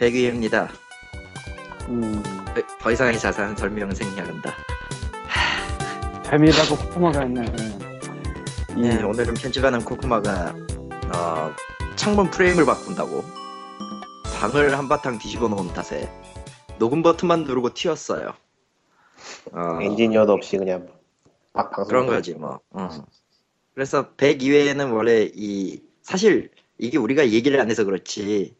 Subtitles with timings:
[0.00, 0.70] 백위입니다.
[1.90, 2.22] 음,
[2.54, 4.54] 더- 더 이상의 자세한 설명은 생략한다.
[6.24, 7.44] 재미라고 코코마가 있네.
[8.78, 8.80] 예.
[8.96, 10.54] 네, 오늘은 편집하는 코코마가
[11.14, 11.52] 어,
[11.96, 13.22] 창문 프레임을 바꾼다고
[14.40, 16.10] 방을 한바탕 뒤집어 놓은 탓에
[16.78, 18.32] 녹음 버튼만 누르고 튀었어요.
[19.52, 20.88] 어, 엔지니어도 없이 그냥
[21.52, 22.58] 박 방송 그런 거지 뭐.
[22.70, 22.88] 어.
[23.74, 28.58] 그래서 100 이외에는 원래 이 사실 이게 우리가 얘기를 안 해서 그렇지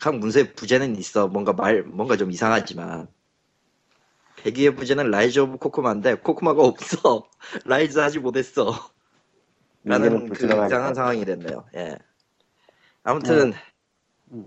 [0.00, 1.28] 각 문서에 부제는 있어.
[1.28, 3.08] 뭔가 말 뭔가 좀 이상하지만.
[4.36, 7.28] 100위의 부제는 Rise of 코코마인데 코코마가 없어.
[7.66, 8.72] Rise 하지 못했어.
[9.84, 11.66] 라는 그 이상한 상황이 됐네요.
[11.76, 11.96] 예.
[13.02, 13.52] 아무튼
[14.32, 14.46] 음.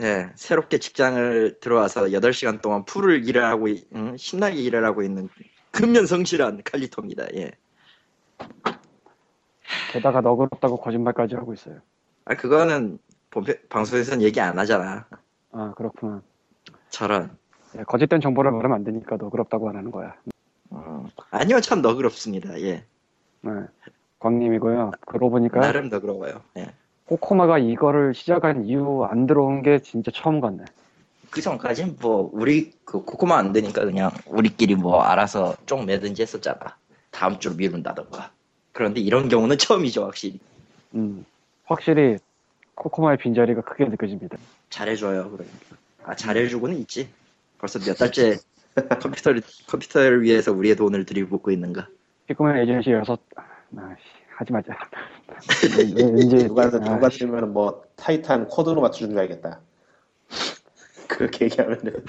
[0.00, 5.28] 예 새롭게 직장을 들어와서 8시간 동안 풀을 일을 하고 있- 음, 신나게 일을 하고 있는
[5.72, 7.26] 근면성실한 칼리토입니다.
[7.34, 7.50] 예.
[9.92, 11.80] 게다가 너그럽다고 거짓말까지 하고 있어요.
[12.24, 12.98] 아 그거는
[13.32, 15.06] 본편, 방송에서는 얘기 안 하잖아.
[15.52, 16.22] 아, 그렇구나.
[16.90, 17.36] 저런.
[17.76, 20.14] 예, 거짓된 정보를 말하면 안 되니까 너그럽다고 안 하는 거야.
[20.70, 22.60] 어, 아니요 참 너그럽습니다.
[22.60, 22.84] 예.
[23.40, 23.50] 네.
[24.18, 24.92] 광님이고요.
[25.06, 26.42] 그러고 보니까 나름 너그러워요.
[26.58, 26.72] 예.
[27.06, 30.64] 코코마가 이거를 시작한 이후 안 들어온 게 진짜 처음 같네.
[31.30, 36.76] 그 전까진 뭐 우리 그 코코마 안 되니까 그냥 우리끼리 뭐 알아서 쪽 매든지 했었잖아.
[37.10, 38.30] 다음 주로 미룬다던가.
[38.72, 40.38] 그런데 이런 경우는 처음이죠 확실히.
[40.94, 41.24] 음,
[41.64, 42.18] 확실히
[42.82, 44.36] 코코마의 빈자리가 크게 느껴집니다.
[44.68, 45.76] 잘해줘요 그러니까.
[46.02, 47.08] 아 잘해주고는 있지.
[47.58, 48.38] 벌써 몇 달째
[49.00, 51.86] 컴퓨터를 컴퓨터를 위해서 우리의 돈을 들이붓고 있는가.
[52.26, 54.02] 피그맨 에이전시 여섯 아, 씨,
[54.36, 54.76] 하지 마자.
[55.96, 59.60] 왠지 누가 아, 누가 들으면 뭐 타이탄 코드로 맞춰준 줄 알겠다.
[61.06, 62.04] 그렇게 얘기하면은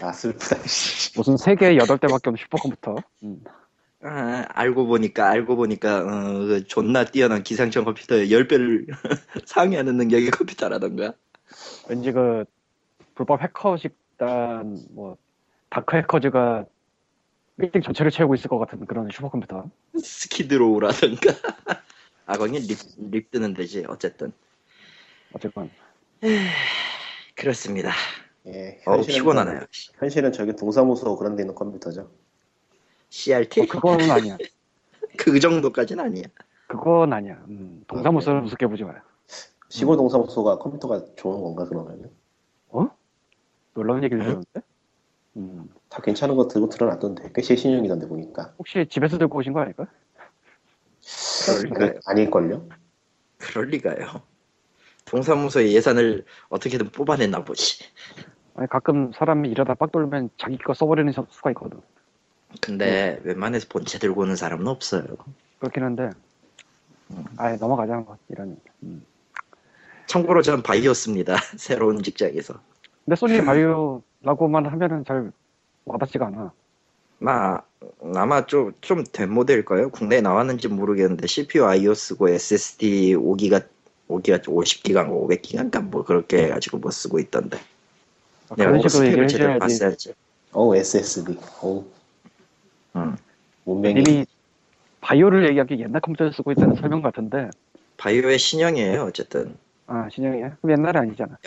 [0.00, 0.56] 아 슬프다.
[0.66, 1.12] 씨.
[1.18, 2.96] 무슨 세계 여덟 대밖에 없는 슈퍼컴퓨터.
[3.24, 3.44] 음.
[4.04, 8.86] 아, 알고 보니까 알고 보니까 어, 그 존나 뛰어난 기상청 컴퓨터의 10배를
[9.46, 11.14] 상회하는 능력의 컴퓨터라던가.
[11.88, 12.44] 왠지 그
[13.14, 15.16] 불법 해커 집단 뭐
[15.70, 16.64] Dark Hackers가
[17.58, 19.70] 빌딩 전체를 채우고 있을 것 같은 그런 슈퍼컴퓨터.
[19.96, 21.32] Skidrow라던가.
[22.26, 22.78] 아 거긴 rip,
[23.10, 24.32] rip 뜨는 데지 어쨌든.
[25.32, 25.70] 어쨌건.
[27.36, 27.92] 그렇습니다.
[28.46, 29.60] 예, 어 현실은 피곤하네요.
[29.70, 32.10] 저- 현실은 저기 동사무소 그런 데 있는 컴퓨터죠.
[33.16, 33.60] CRT?
[33.60, 34.38] 어, 그건 아니야.
[35.18, 36.24] 그 정도까지는 아니야
[36.66, 37.44] 그건 아니야.
[37.48, 39.00] 음, 동사무소를 우습게 보지 마요.
[39.68, 42.10] 시골 동사무소가 컴퓨터가 좋은 건가 그러면?
[43.74, 44.26] 놀라운 얘기를 응?
[44.26, 44.60] 들었는데.
[45.36, 49.86] 음, 다 괜찮은 거 들고 드러났던데 꽤 최신형이던데 보니까 혹시 집에서 들고 오신 거 아닐까?
[51.46, 52.68] 그럴 리가요 그, 아닐걸요?
[53.38, 54.22] 그럴 리가요
[55.06, 57.82] 동사무소의 예산을 어떻게든 뽑아냈나 보지
[58.56, 61.80] 아니 가끔 사람이 일하다 빡 돌면 자기 거 써버리는 수- 수가 있거든.
[62.60, 65.04] 근데 웬만해서 본체 들고 오는 사람은 없어요
[65.58, 66.10] 그렇긴 한데.
[67.10, 67.24] 음.
[67.36, 68.56] 아예 넘어가자 한번 이런.
[68.82, 69.04] 음.
[70.06, 72.54] 참고로 전 바이오스입니다 새로운 직장에서
[73.04, 75.32] 근데 소니 바이오라고만 하면은 잘
[75.84, 76.52] 와닿지가 않아.
[77.18, 77.62] 나
[78.14, 79.90] 아마 좀 좀 된 모델일 거예요.
[79.90, 83.66] 국내에 나왔는지 모르겠는데 CPU iOS고 SSD 5기가
[84.08, 87.58] 5기가 50기가인가 500기가인가 뭐 그렇게 해가지고 뭐 쓰고 있던데.
[88.56, 89.58] 내가 그런 뭐 식으로 얘기를 해줘야지.
[89.58, 90.14] 봤어야지.
[90.52, 91.38] 어우 SSD.
[91.62, 91.84] 어
[92.94, 93.16] 우 응.
[93.64, 94.26] 문명이 이미
[95.00, 97.50] 바이오를 얘기하기 옛날 컴퓨터 쓰고 있다는 설명 같은데.
[97.96, 99.02] 바이오의 신형이에요.
[99.04, 99.56] 어쨌든.
[99.86, 100.56] 아 신형이야?
[100.60, 101.38] 그럼 옛날에 아니잖아.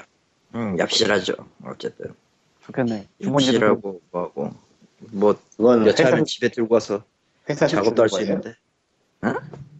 [0.55, 1.45] 응, 얍실하죠.
[1.63, 2.13] 어쨌든
[2.65, 3.07] 좋겠네.
[3.21, 4.51] 얍실하고 뭐하고
[5.11, 7.03] 뭐 그건 회사 여차는 집에 들고 와서
[7.49, 8.55] 회사 작업도 할 수 있는데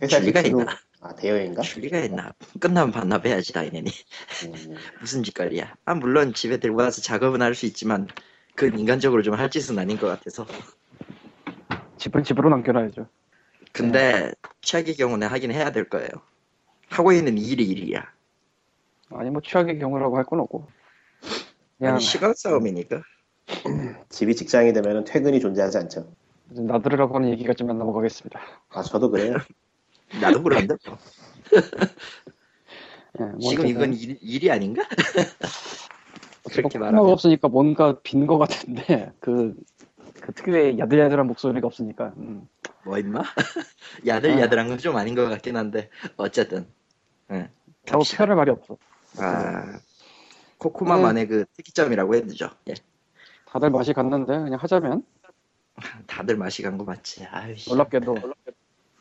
[0.02, 0.78] 회사 줄리가 실수로- 있나?
[1.02, 1.62] 아 대여인가?
[1.62, 2.34] 줄리가 있나?
[2.60, 3.92] 끝나면 반납해야지 당연히.
[4.46, 4.52] 음,
[5.02, 5.76] 무슨 짓거리야?
[5.86, 8.08] 아 물론 집에 들고 와서 작업은 할 수 있지만
[8.56, 10.46] 그건 인간적으로 좀 할 짓은 아닌 것 같아서.
[12.06, 13.08] 집은 집으로 남겨놔야죠.
[13.72, 16.08] 근데 최악의 경우는 하긴 해야 될 거예요.
[16.88, 18.06] 하고 있는 일이 일이야.
[19.10, 20.68] 아니 뭐 최악의 경우라고 할 건 없고.
[21.80, 23.02] 그냥 아니 시간 싸움이니까.
[24.10, 26.14] 집이 직장이 되면 퇴근이 존재하지 않죠.
[26.50, 28.40] 나들으라고 하는 얘기 같지만 넘어가겠습니다.
[28.70, 29.38] 아 저도 그래요.
[30.22, 30.98] 나도 그런데 뭐.
[33.20, 34.84] 예, 뭐 지금 어쨌든 이건 일, 일이 아닌가?
[36.52, 39.56] 그렇게 코너가 말하면 없으니까 뭔가 빈 거 같은데 그,
[40.22, 42.48] 그 특유의 야들야들한 목소리가 없으니까 음.
[42.86, 43.22] 뭐 임마?
[44.06, 46.68] 야들야들한 건 좀 아닌 것 같긴 한데 어쨌든.
[47.32, 47.50] 예.
[47.86, 48.02] 겨우.
[48.04, 48.78] 표현할 말이 없어.
[49.20, 49.80] 아
[50.58, 52.50] 코코마만의 그 특이점이라고 해야 되죠.
[52.70, 52.74] 예.
[53.48, 55.04] 다들 맛이 갔는데 그냥 하자면
[56.08, 57.26] 다들 맛이 간 거 맞지.
[57.32, 57.70] 아이씨.
[57.70, 58.16] 놀랍게도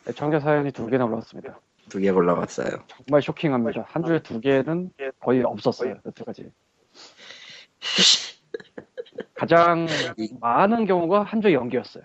[0.08, 1.58] 애청자 사연이 두 개나 올라왔습니다.
[1.88, 2.84] 두 개 올라왔어요.
[2.88, 3.84] 정말 쇼킹합니다.
[3.88, 4.90] 한 주에 두 개는
[5.20, 5.96] 거의 없었어요.
[6.06, 6.50] 여태까지.
[9.34, 9.86] 가장
[10.40, 12.04] 많은 경우가 한 주에 연기였어요.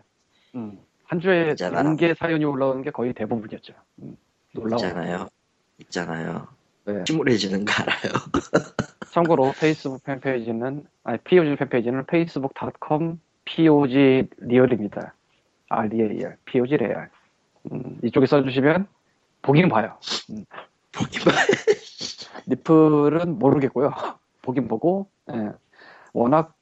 [0.55, 0.79] 음.
[1.05, 1.79] 한 주에 있잖아.
[1.79, 3.73] 연계 사연이 올라오는 게 거의 대부분이었죠.
[4.03, 4.15] 음.
[4.53, 4.75] 놀라워.
[4.75, 5.27] 있잖아요.
[5.79, 6.47] 있잖아요.
[6.85, 7.03] 네.
[7.03, 8.13] 침울해지는 거 알아요?
[9.11, 15.13] 참고로 페이스북 팬페이지는 아니 POG 팬페이지는 facebook.com POG real입니다.
[15.69, 17.09] 아 real POG 레알.
[17.71, 18.87] 음, 이쪽에 써주시면
[19.41, 19.97] 보긴 봐요.
[20.91, 21.35] 보기만
[22.47, 23.91] 리플은 모르겠고요.
[24.41, 25.51] 보긴 보고 예.
[26.13, 26.55] 워낙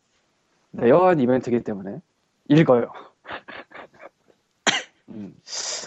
[0.77, 2.01] rare한 이벤트이기 때문에
[2.49, 2.91] 읽어요.
[5.09, 5.35] 음,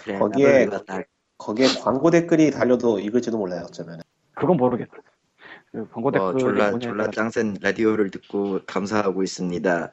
[0.03, 1.01] 그래, 거기에- 이거 다
[1.37, 4.01] 거기에 광고 댓글이 달려도 읽을지도 몰라요, 어쩌면.
[4.35, 4.93] 그건 모르겠다.
[5.71, 9.91] 그 광고 어, 댓글 졸라 졸라 짱센 라디오를 듣고 감사하고 있습니다.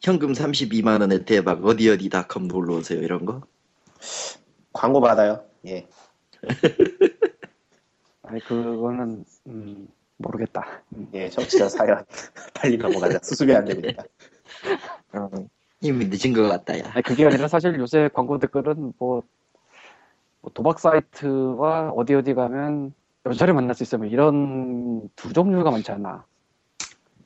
[0.00, 3.42] 현금 32만 원에 대박 어디 어디닷컴 놀러 오세요 이런 거?
[4.72, 5.44] 광고 받아요.
[5.66, 5.86] 예.
[8.22, 9.88] 아니 그거는 음,
[10.18, 10.82] 모르겠다.
[10.94, 11.08] 음.
[11.14, 12.04] 예, 정치자 사연.
[12.54, 13.18] 빨리 넘어가자.
[13.22, 14.04] 수습이 안 됩니다.
[15.12, 15.30] 어,
[15.80, 16.90] 이미 늦은 것 같다 야.
[16.92, 19.22] 아니 그게 아니라 사실 요새 광고 댓글은 뭐,
[20.40, 22.92] 뭐 도박 사이트와 어디 어디 가면
[23.26, 26.24] 여자를 만날 수 있으면 이런 두 종류가 많지 않나.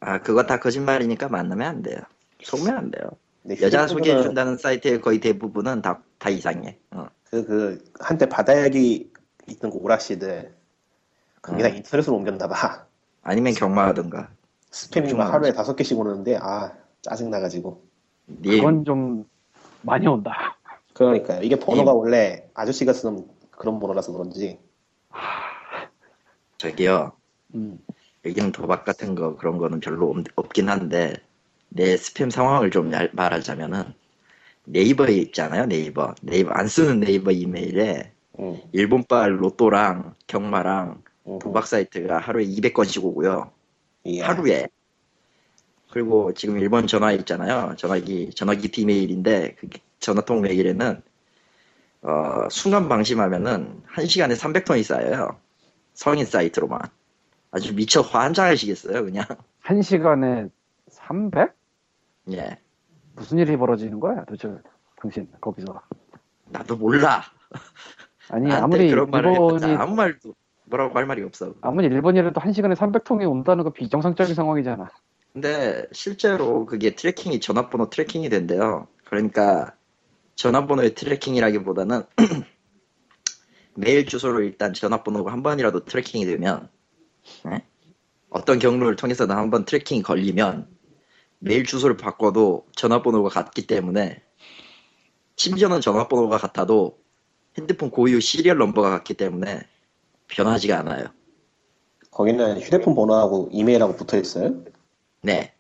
[0.01, 1.99] 아 그거 다 거짓말이니까 만나면 안 돼요.
[2.43, 3.11] 속으면 안 돼요.
[3.63, 6.79] 여자 소개해준다는 사이트의 거의 대부분은 다, 다 이상해.
[6.91, 7.07] 어.
[7.31, 9.11] 그, 그, 한때 바다야기
[9.49, 10.55] 있던 그 오락시들.
[11.43, 11.77] 거기다 음.
[11.77, 12.87] 인터넷으로 옮겼나 봐.
[13.23, 14.31] 아니면 경마하던가.
[14.71, 15.53] 스팸이 막 하루에.
[15.53, 16.73] 다섯 개씩 오는데, 아,
[17.03, 17.83] 짜증나가지고.
[18.27, 19.25] 네, 그건 좀
[19.83, 20.57] 많이 온다.
[20.95, 21.43] 그러니까요.
[21.43, 21.95] 이게 번호가 예.
[21.95, 24.59] 원래 아저씨가 쓰는 그런 번호라서 그런지.
[26.59, 27.13] 저기요.
[27.55, 27.79] 음.
[28.25, 31.15] 여기는 도박 같은 거 그런 거는 별로 없, 없긴 한데
[31.71, 33.95] 내 스팸 상황을 좀 얄- 말하자면은
[34.67, 42.19] 네이버에 있잖아요 네이버 네이버 안 쓰는 네이버 이메일에 응, 일본발 로또랑 경마랑 응, 도박 사이트가
[42.19, 43.51] 하루에 200건씩 오고요
[44.07, 44.21] 예.
[44.21, 44.69] 하루에
[45.93, 47.75] 그리고 지금 일본 전화 있잖아요.
[47.77, 51.03] 전화기 전화기 이메일인데 그 전화통 메일에는
[52.03, 55.37] 어, 순간 방심하면은 1시간에 300통이 쌓여요.
[55.95, 56.81] 성인 사이트로만.
[57.51, 59.25] 아주 미쳐 환장하시겠어요 그냥.
[59.61, 60.47] 한 시간에
[60.89, 61.53] 300?
[62.33, 62.59] 예.
[63.17, 64.57] 무슨 일이 벌어지는 거야 도대체
[64.97, 65.81] 당신 거기서?
[66.51, 67.23] 나도 몰라.
[68.31, 70.35] 아니 아무리 그런 말을 일본이 아무 말도
[70.65, 71.55] 뭐라고 할 말이 없어.
[71.61, 74.89] 아무리 일본이라도 한 시간에 300통이 온다는 건 비정상적인 상황이잖아
[75.33, 79.75] 근데 실제로 그게 tracking이 전화번호 tracking이 된대요 그러니까
[80.37, 82.03] 전화번호의 tracking이라기보다는
[83.75, 86.69] 메일 주소로 일단 전화번호가 한 번이라도 tracking이 되면
[87.47, 87.65] 예?
[88.31, 90.69] 어떤 경로를 통해서든 한 번 tracking이 걸리면
[91.39, 94.23] 메일 주소를 바꿔도 전화번호가 같기 때문에
[95.37, 96.99] 심지어는 전화번호가 같아도
[97.59, 99.63] 핸드폰 고유 serial number가 같기 때문에
[100.29, 101.07] 변하지가 않아요.
[102.11, 104.65] 거기는 휴대폰 번호하고 이메일하고 붙어 있어요?
[105.23, 105.53] 네.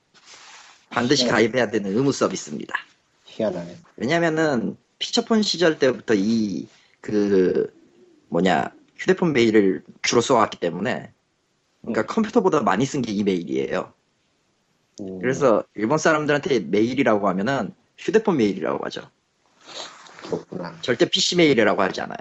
[0.90, 1.30] 반드시 네.
[1.30, 2.74] 가입해야 되는 의무 서비스입니다.
[3.24, 3.76] 희한하네.
[3.96, 6.68] 왜냐면은 피처폰 시절 때부터 이
[7.00, 7.72] 그
[8.28, 11.12] 뭐냐 휴대폰 메일을 주로 써왔기 때문에
[11.80, 13.92] 그러니까 컴퓨터보다 많이 쓴 게 이메일이에요.
[15.00, 19.02] 음, 그래서 일본 사람들한테 메일이라고 하면은 휴대폰 메일이라고 하죠.
[20.26, 20.76] 그렇구나.
[20.82, 22.18] 절대 PC 메일이라고 하지 않아요.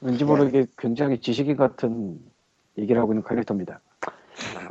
[0.00, 2.18] 왠지 모르게 굉장히 지식인 같은
[2.78, 3.80] 얘기를 하고 있는 칼리터입니다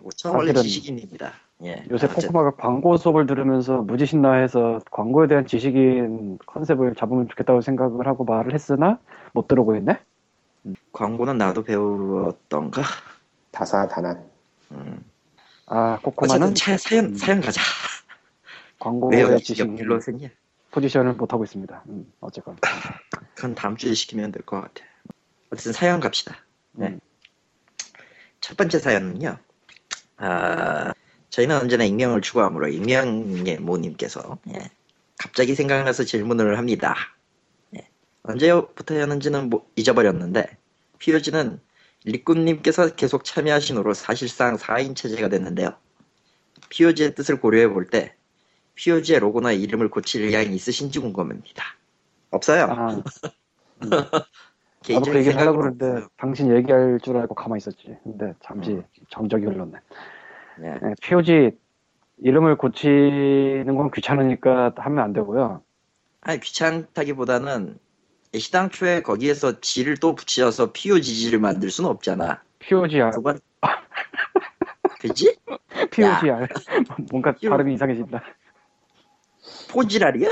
[0.02, 1.34] 아, 우천 원래 지식인입니다.
[1.64, 1.84] 예.
[1.92, 8.08] 요새 어쨌든 코코마가 광고 수업을 들으면서 무지 신나해서 광고에 대한 지식인 컨셉을 잡으면 좋겠다고 생각을
[8.08, 9.00] 하고 말을 했으나
[9.34, 10.00] 못 들어오고 있네
[10.92, 12.82] 광고는 나도 배웠던가.
[13.52, 14.24] 다사다난.
[14.72, 15.04] 음.
[15.68, 17.62] 아 코코마는 차, 사연 음, 사연 가자.
[18.80, 19.38] 광고의 왜요?
[19.38, 20.30] 지식인 빌로세냐?
[20.72, 22.56] 포지션을 못 하고 있습니다 음, 어쨌건
[23.36, 24.86] 그건 다음 주에 시키면 될 것 같아.
[25.52, 26.36] 어쨌든 사연 갑시다.
[26.72, 26.88] 네.
[26.88, 27.00] 음.
[28.40, 29.38] 첫 번째 사연은요.
[30.22, 30.94] 아,
[31.30, 34.70] 저희는 언제나 익명을 추구하므로 익명의 모님께서 예,
[35.18, 36.96] 갑자기 생각나서 질문을 합니다.
[37.76, 37.90] 예,
[38.24, 40.58] 언제부터였는지는 뭐 잊어버렸는데
[41.00, 41.60] POG는
[42.06, 45.76] 리꾼님께서 계속 참여하신 후로 사실상 4인 체제가 됐는데요.
[46.70, 48.16] POG의 뜻을 고려해 볼 때
[48.76, 51.64] POG의 로고나 이름을 고칠 의향이 있으신지 궁금합니다.
[52.32, 52.66] 없어요.
[52.70, 53.04] 아
[54.90, 56.06] 나도 그 얘기를 하려고 그러는데.
[56.18, 58.84] 당신 얘기할 줄 알고 가만히 있었지 근데 잠시 음.
[59.10, 59.74] 정적이 흘렀네
[60.60, 60.80] 네.
[60.82, 61.52] 네, POG
[62.18, 65.62] 이름을 고치는 건 귀찮으니까 하면 안 되고요
[66.22, 67.78] 아니 귀찮다기보다는
[68.34, 72.42] 시당초에 거기에서 G를 또 붙여서 POGG를 만들 수는 없잖아.
[72.60, 73.40] POGR 그건
[75.02, 75.36] 그지?
[75.92, 76.48] POGR
[77.12, 77.50] 뭔가 POG.
[77.50, 78.24] 발음이 이상해진다
[79.72, 80.30] 포지랄이야?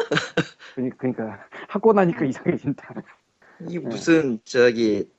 [0.75, 2.93] 그니- 그러니까 하고 나니까 이상해진다
[3.67, 5.09] 이 무슨 저기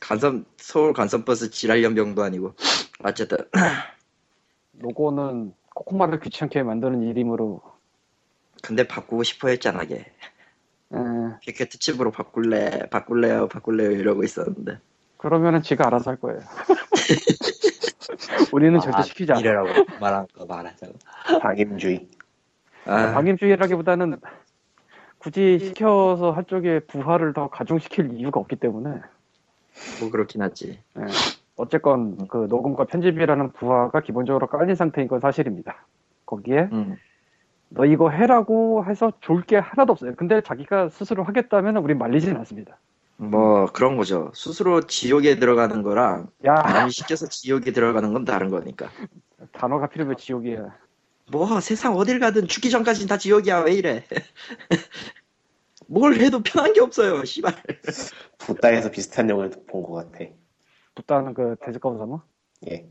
[0.00, 2.54] 간선 서울 간선버스 지랄 연병도 아니고
[3.04, 3.38] 어쨌든
[4.78, 7.60] 로고는 코코마를 귀찮게 만드는 이름으로
[8.62, 9.94] 근데 바꾸고 싶어 했잖아 걔.
[9.96, 10.04] 에,
[11.46, 14.78] 이렇게 특집으로 바꿀래 바꿀래요 바꿀래요 이러고 있었는데
[15.16, 16.40] 그러면은 지가 알아서 할 거예요
[18.52, 19.40] 우리는 아, 절대 시키지 않아.
[19.40, 19.68] 이래라고
[20.00, 20.94] 말한 거 말하자고.
[21.40, 22.08] 방임주의.
[22.86, 24.20] 아, 방임주의라기보다는
[25.26, 28.90] 굳이 시켜서 할 쪽에 부하를 더 가중시킬 이유가 없기 때문에
[30.00, 30.78] 뭐 그렇긴 하지.
[30.96, 31.02] 예.
[31.56, 35.84] 어쨌건 그 녹음과 편집이라는 부하가 기본적으로 깔린 상태인 건 사실입니다.
[36.26, 36.96] 거기에 음.
[37.70, 40.14] 너 이거 해라고 해서 좋을 게 하나도 없어요.
[40.14, 42.78] 근데 자기가 스스로 하겠다면 우린 말리지는 않습니다.
[43.16, 44.30] 뭐 그런 거죠.
[44.32, 48.90] 스스로 지옥에 들어가는 거랑 야 남이 시켜서 지옥에 들어가는 건 다른 거니까.
[49.50, 50.72] 단어가 필요해 지옥이야.
[51.32, 54.04] 뭐 세상 어딜 가든 죽기 전까지는 다 지옥이야 왜 이래?
[55.86, 57.54] 뭘 해도 편한 게 없어요, 씨발.
[58.38, 60.24] 붓다에서 비슷한 영화를 본 것 같아.
[60.94, 62.20] 붙다는 그 대적감 사모?
[62.70, 62.86] 예.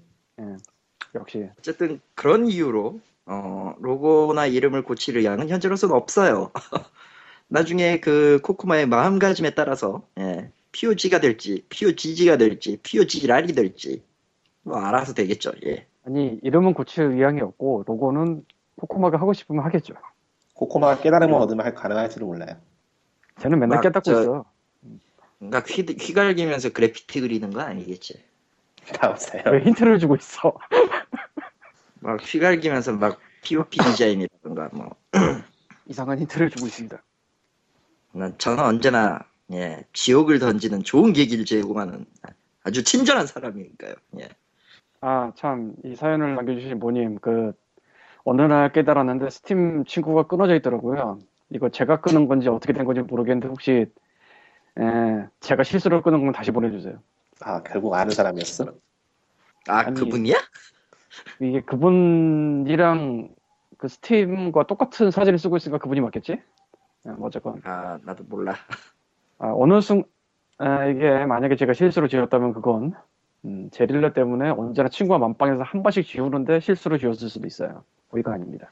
[1.15, 6.51] 역시 어쨌든 그런 이유로 어, 로고나 이름을 고칠 의향은 현재로서는 없어요.
[7.47, 14.03] 나중에 그 코코마의 마음가짐에 따라서 예, POG가 될지, POGG가 될지, POG란이 될지
[14.63, 15.51] 뭐 알아서 되겠죠.
[15.65, 15.87] 예.
[16.03, 18.45] 아니 이름은 고칠 의향이 없고 로고는
[18.77, 19.95] 코코마가 하고 싶으면 하겠죠.
[20.53, 22.57] 코코마가 깨달음을 얻으면 할- 가능할지도 몰라요.
[23.39, 24.45] 쟤는 맨날 막 깨닫고 저- 있어.
[25.39, 28.23] 뭔가 휘, 휘갈기면서 그래피티 그리는 건 아니겠지.
[28.99, 29.53] 다음 사연.
[29.53, 30.53] 왜 힌트를 주고 있어?
[32.01, 34.95] 막 휘갈기면서 막 POP 디자인이라든가 뭐.
[35.87, 37.01] 이상한 힌트를 주고 있습니다.
[38.13, 39.19] 난 저는 언제나
[39.51, 42.05] 예, 지옥을 던지는 좋은 계기를 제공하는
[42.63, 43.93] 아주 친절한 사람이니까요.
[44.19, 44.29] 예.
[45.01, 47.53] 아, 참, 이 사연을 남겨주신 모님, 그,
[48.23, 51.19] 어느 날 깨달았는데 스팀 친구가 끊어져 있더라고요.
[51.49, 53.85] 이거 제가 끊은 건지 어떻게 된 건지 모르겠는데 혹시,
[54.77, 56.99] 에, 제가 실수로 끊은 건 다시 보내주세요.
[57.41, 58.73] 아, 결국 아는 사람이었어?
[59.67, 60.35] 아 아니, 그분이야?
[61.39, 63.29] 이게 그분이랑
[63.77, 66.41] 그 스팀과 똑같은 사진을 쓰고 있으니까 그분이 맞겠지?
[67.07, 67.61] 예, 뭐 어쨌건.
[67.63, 68.55] 아 나도 몰라.
[69.37, 70.03] 아, 어느 순,
[70.57, 72.93] 아, 이게 만약에 제가 실수로 지었다면 그건,
[73.43, 77.83] 음, 제릴러 때문에 언제나 친구가 만빵에서 한 번씩 지우는데 실수로 지웠을 수도 있어요.
[78.11, 78.71] 오이가 아닙니다.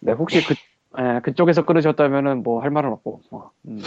[0.00, 0.54] 네, 혹시 그,
[0.98, 3.80] 에, 그쪽에서 끊으셨다면은 뭐 할 말은 없고, 뭐, 음,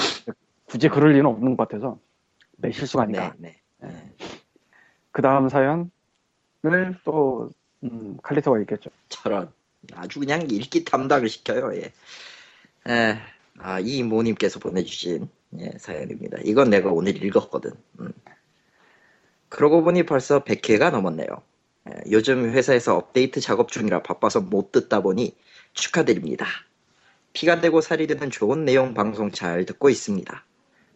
[0.65, 1.99] 굳이 그럴 리는 없는 것 같아서,
[2.57, 3.33] 내 실수가 아닌가.
[3.37, 3.89] 네, 네.
[5.11, 5.89] 그 다음 사연을
[7.03, 7.51] 또,
[7.83, 8.89] 음, 칼리토가 읽겠죠.
[9.09, 9.51] 저런
[9.93, 11.75] 아주 그냥 읽기 탐락을 시켜요.
[11.75, 11.91] 예.
[12.91, 13.17] 에,
[13.59, 16.39] 아, 이 모님께서 보내주신 예, 사연입니다.
[16.43, 17.71] 이건 내가 오늘 읽었거든.
[17.99, 18.11] 음.
[19.49, 21.27] 그러고 보니 벌써 100회가 넘었네요.
[21.89, 25.35] 예, 요즘 회사에서 업데이트 작업 중이라 바빠서 못 듣다 보니
[25.73, 26.45] 축하드립니다.
[27.35, 30.45] 피가 되고 살이 되는 좋은 내용 방송 잘 듣고 있습니다.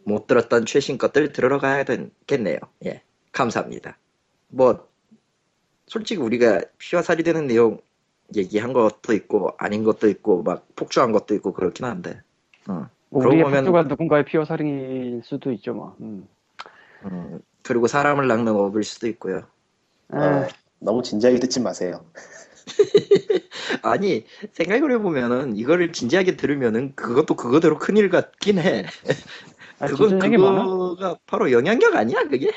[0.04, 2.58] 못 들었던 최신 것들 들으러 가야 되겠네요.
[2.86, 3.98] 예, 감사합니다.
[4.48, 4.88] 뭐
[5.86, 7.78] 솔직히 우리가 피와 살이 되는 내용
[8.34, 12.20] 얘기한 것도 있고 아닌 것도 있고 막 폭주한 것도 있고 그렇긴 한데
[12.68, 12.88] 어.
[13.10, 15.94] 뭐 그러고 우리의 보면- 폭주가 누군가의 피어 살인일 수도 있죠, 뭐.
[16.00, 16.26] 음.
[17.04, 19.38] 음, 그리고 사람을 낚는 업일 수도 있고요
[20.14, 22.04] 에, 어, 너무 진지하게 듣지 마세요.
[23.82, 28.86] 아니 생각을 해보면은 이거를 진지하게 들으면은 그것도 그거대로 큰일 같긴 해.
[29.78, 30.64] 아, 그건 진지한 얘기 많아.
[30.66, 32.50] 그거가 바로 영향력 아니야 그게?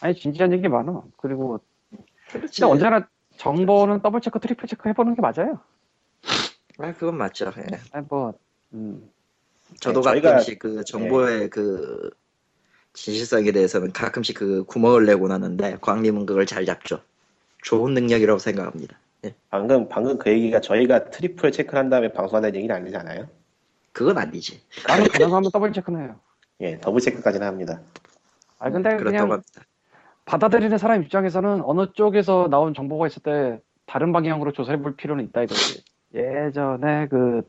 [0.00, 1.02] 아니, 진지한 얘기 많아.
[1.16, 1.60] 그리고
[2.30, 2.60] 그렇지.
[2.60, 5.60] 근데 언제나 정보는 double check, triple check 해보는 게 맞아요.
[6.78, 7.52] 아 그건 맞죠.
[7.58, 7.78] 예.
[7.92, 8.32] 아니, 뭐,
[8.72, 9.10] 음,
[9.80, 12.10] 저도 네, 저희가- 가끔씩 그 정보의 그
[12.94, 17.00] 진실성에 대해서는 가끔씩 그 구멍을 내곤 하는데 광님은 그걸 잘 잡죠.
[17.62, 18.98] 좋은 능력이라고 생각합니다
[19.50, 23.28] 방금, 방금 그 얘기가 저희가 트리플 체크를 한 다음에 방송한다는 얘기는 아니잖아요.
[23.92, 26.16] 그건 아니지 나는 가능하면 double check는 해요.
[26.60, 27.80] 예, double check까지는 합니다.
[28.58, 29.42] 아, 근데 그냥
[30.24, 35.42] 받아들이는 사람 입장에서는 어느 쪽에서 나온 정보가 있을 때 다른 방향으로 조사해 볼 필요는 있다
[35.42, 35.84] 이거지.
[36.14, 37.42] 예전에 그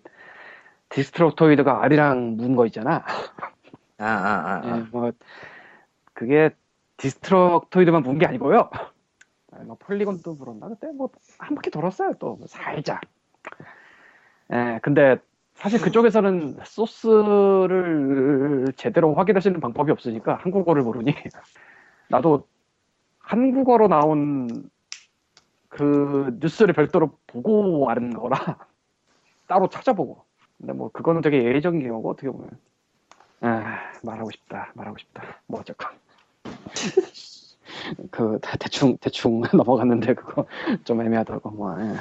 [0.89, 3.03] Destructoid가 알이랑 문 거 있잖아.
[3.97, 4.87] 아, 아, 아, 예, 아.
[4.91, 5.11] 뭐
[6.13, 6.51] 그게
[6.97, 8.69] Destructoid만 문 게 아니고요.
[9.63, 13.01] 아, 뭐 Polygon도 물었나 그때 뭐 한 바퀴 돌았어요 또 살짝.
[14.51, 15.17] 예, 근데
[15.55, 21.13] 사실 그쪽에서는 소스를 제대로 확인할 수 있는 방법이 없으니까 한국어를 모르니
[22.09, 22.47] 나도
[23.19, 24.69] 한국어로 나온
[25.69, 28.37] 그 뉴스를 별도로 보고 아는 거라
[29.47, 30.23] 따로 찾아보고.
[30.57, 32.49] 근데 뭐 그거는 되게 예외적인 경우고 어떻게 보면.
[33.41, 35.41] 아, 말하고 싶다, 말하고 싶다.
[35.47, 35.91] 뭐 어쨌건.
[38.11, 40.45] 그 대- 대충 대충 넘어갔는데 그거
[40.83, 41.75] 좀 애매하다고 뭐.
[41.81, 41.93] 예.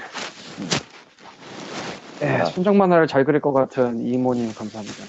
[2.22, 2.44] 예, 아.
[2.44, 5.04] 순정 만화를 잘 그릴 것 같은 이모님 감사합니다.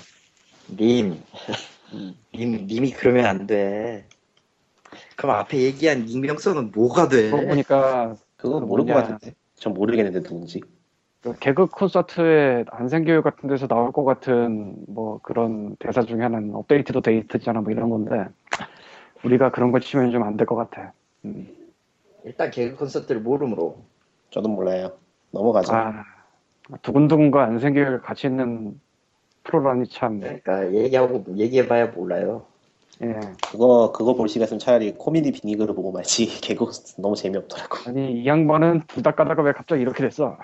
[0.80, 1.22] 님,
[1.94, 2.16] 음.
[2.34, 4.08] 님, 님이 그러면 안 돼.
[5.16, 7.30] 그럼 앞에 얘기한 익명성은 뭐가 돼?
[7.30, 8.94] 그러고 보니까 그거 그 모를 것.
[8.94, 9.36] 같은데.
[9.56, 10.62] 전 모르겠는데 누군지.
[11.22, 17.00] 그 개그 콘서트에 안생교육 같은 데서 나올 것 같은 뭐 그런 대사 중에 하나는 업데이트도
[17.02, 18.26] 데이트잖아 뭐 이런 건데
[19.24, 20.94] 우리가 그런 거 치면 좀 안 될 것 같아.
[21.26, 21.48] 음.
[22.26, 23.78] 일단 개그 콘서트를 모름으로
[24.32, 24.94] 저도 몰라요.
[25.32, 25.74] 넘어가죠.
[25.74, 26.04] 아,
[26.82, 28.80] 두근두근과 안 생길 가치 있는
[29.44, 32.46] 프로라니 참, 그러니까 얘기하고 얘기해봐야 몰라요.
[33.02, 33.20] 예.
[33.52, 36.66] 그거 그거 볼 시간이면 차라리 코미디 비니그를 보고 말지 개그
[36.98, 37.90] 너무 재미없더라고.
[37.90, 40.38] 아니, 이 양반은 둘다 까다가 왜 갑자기 이렇게 됐어?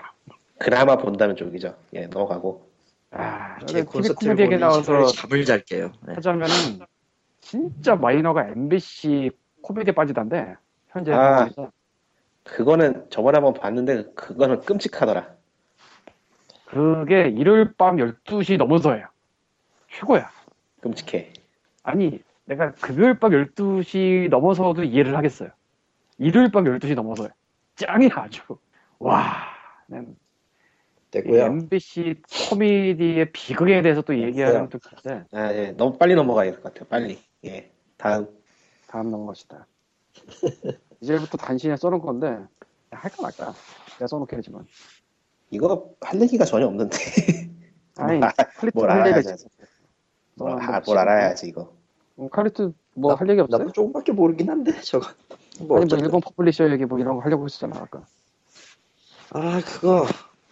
[0.58, 1.74] 그나마 본다는 쪽이죠.
[1.94, 2.68] 예, 넘어가고.
[3.12, 5.92] 아, 개 TV 코미디 보는 나와서 잠을 잘게요.
[6.06, 6.14] 네.
[6.14, 6.54] 하자면은,
[7.40, 9.30] 진짜 마이너가 MBC
[9.62, 10.56] 코미디에 빠지던데,
[10.88, 11.16] 현재 아.
[11.16, 11.72] 상황에서.
[12.44, 15.28] 그거는 저번에 한번 봤는데 그거는 끔찍하더라.
[16.66, 19.06] 그게 일요일 밤 12시 넘어서예요.
[19.90, 20.30] 최고야.
[20.80, 21.32] 끔찍해.
[21.82, 25.50] 아니, 내가 금요일 밤 12시 넘어서도 이해를 하겠어요.
[26.18, 27.28] 일요일 밤 12시 넘어서요.
[27.76, 28.42] 짱이야, 아주.
[28.98, 29.34] 와.
[29.86, 30.16] 난
[31.10, 31.42] 됐고요.
[31.44, 36.72] MBC 코미디의 비극에 대해서 또 얘기하면 또 그런데, 아, 예, 너무 빨리 넘어가야 될 것
[36.72, 36.88] 같아요.
[36.88, 37.18] 빨리.
[37.44, 37.70] 예.
[37.96, 38.26] 다음.
[38.86, 39.66] 다음 넘어가시다.
[41.00, 42.38] 이제부터 단신에 써놓은 건데,
[42.90, 43.54] 할까 말까.
[43.94, 44.66] 내가 써놓긴 했지만.
[45.50, 46.96] 이거 할 얘기가 전혀 없는데.
[47.96, 49.30] 아니, 뭘 칼리트 뭘할 얘기가 알아야지.
[49.32, 49.46] 있지.
[50.34, 51.72] 뭘, 아, 뭘 알아야지 이거.
[52.18, 53.58] 음, 칼리트 뭐 나- 할 얘기 없어요?
[53.58, 55.08] 나도 조금밖에 모르긴 한데 저거.
[55.08, 55.14] 뭐
[55.58, 56.00] 아니 뭐 어쨌든.
[56.04, 58.04] 일본 publisher 얘기 뭐 이런 거 하려고 했었잖아 아까.
[59.30, 60.06] 아 그거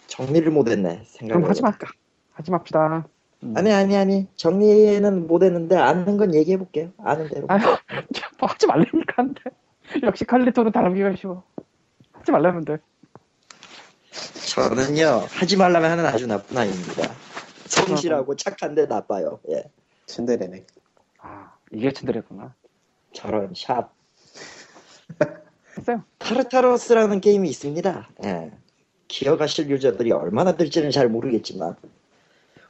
[0.06, 1.04] 정리를 못했네.
[1.06, 1.68] 생각을 그럼 하지 마.
[1.68, 1.92] 해보니까.
[2.32, 3.06] 하지 맙시다.
[3.42, 3.54] 음.
[3.56, 6.90] 아니 아니 아니 정리는 못했는데 아는 건 얘기해 볼게요.
[6.98, 7.46] 아는 대로.
[7.48, 7.60] 아유,
[8.14, 9.40] 참, 뭐 하지 말라니까 한데.
[10.02, 11.44] 역시 칼리토는 다루기가 쉬워.
[12.12, 12.78] 하지 말라면 돼.
[14.48, 17.14] 저는요 하지 말라면 하는 아주 나쁜 아이입니다.
[17.66, 19.40] 성실하고 착한데 나빠요.
[19.50, 19.64] 예.
[20.06, 20.64] 츤데레네.
[21.20, 22.54] 아, 이게 츤데레구나.
[23.12, 23.92] 저런 샵.
[25.78, 26.02] 했어요.
[26.18, 28.08] 타르타로스라는 게임이 있습니다.
[28.24, 28.50] 예.
[29.06, 31.76] 기억하실 유저들이 얼마나 될지는 잘 모르겠지만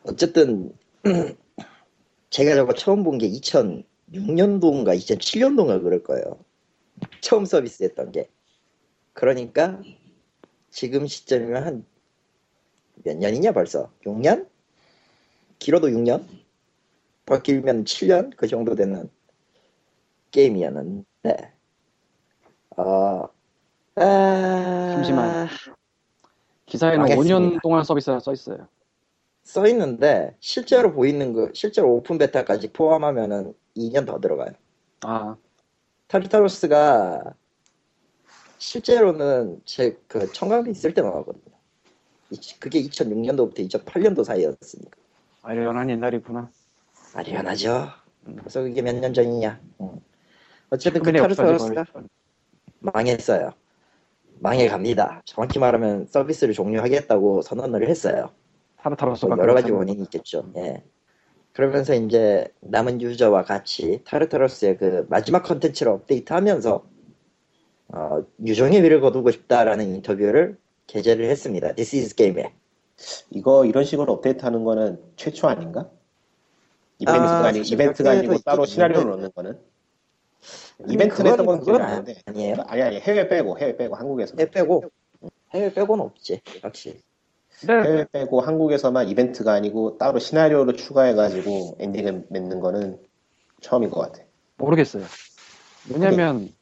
[0.05, 0.73] 어쨌든
[2.31, 6.39] 제가 저거 처음 본 게 2006년도인가 2007년도인가 그럴 거예요.
[7.21, 8.29] 처음 서비스했던 게.
[9.13, 9.81] 그러니까
[10.71, 11.87] 지금 시점이면 한
[13.05, 13.93] 몇 년이냐 벌써?
[14.05, 14.49] 6년?
[15.61, 16.25] 길어도 6년?
[17.27, 18.37] 더 길면 7년?
[18.37, 19.09] 그 정도 되는
[20.33, 21.53] 게임이었는데
[22.77, 23.29] 어,
[23.95, 24.93] 아...
[24.95, 25.49] 잠시만.
[26.67, 27.35] 기사에는 망했습니다.
[27.39, 28.69] 5년 동안 서비스가 써 있어요.
[29.49, 34.51] 써 있는데 실제로 보이는 거 실제로 open beta까지 포함하면은 2년 더 들어가요.
[35.01, 35.37] 아,
[36.09, 37.33] 타르타로스가
[38.59, 41.55] 실제로는 제 그 청강리 있을 때 나왔거든요.
[42.31, 44.91] 이- 그게 2006년도부터 2008년도 사이였으니까.
[45.41, 46.51] 아련한 옛날이구나.
[47.15, 47.89] 아련하죠.
[48.43, 49.61] 벌써 그게 몇 년 전이냐.
[49.81, 50.01] 응.
[50.69, 51.85] 어쨌든 그 타르타로스가
[52.81, 53.53] 망했어요.
[54.41, 55.23] 망해갑니다.
[55.25, 58.31] 정확히 말하면 서비스를 종료하겠다고 선언을 했어요.
[58.81, 60.51] 타르타로스가 뭐 여러 가지 원인이 있겠죠.
[60.57, 60.83] 예.
[61.53, 66.85] 그러면서 이제 남은 유저와 같이 타르타로스의 그 마지막 컨텐츠를 업데이트하면서
[67.89, 71.75] 어, 유종의 미를 거두고 싶다라는 인터뷰를 게재를 했습니다.
[71.75, 72.53] This is Game에.
[73.31, 75.89] 이거 이런 식으로 업데이트하는 거는 최초 아닌가?
[76.99, 79.11] 이벤트가 아, 아니 이벤트가 몇 아니고 따로 시나리오를.
[79.11, 79.59] 넣는 거는
[80.89, 82.57] 이벤트를 했던 건 그건 나는데 아니에요.
[82.67, 84.85] 아니 아니 해외 빼고 해외 빼고 한국에서 해외 빼고
[85.55, 87.01] 해외 빼고는 없지 확실히.
[87.61, 92.99] 근데 해외 빼고 한국에서만 이벤트가 아니고 따로 시나리오를 추가해가지고 엔딩을 맺는 거는
[93.61, 94.23] 처음인 것 같아.
[94.57, 95.05] 모르겠어요.
[95.91, 96.53] 왜냐면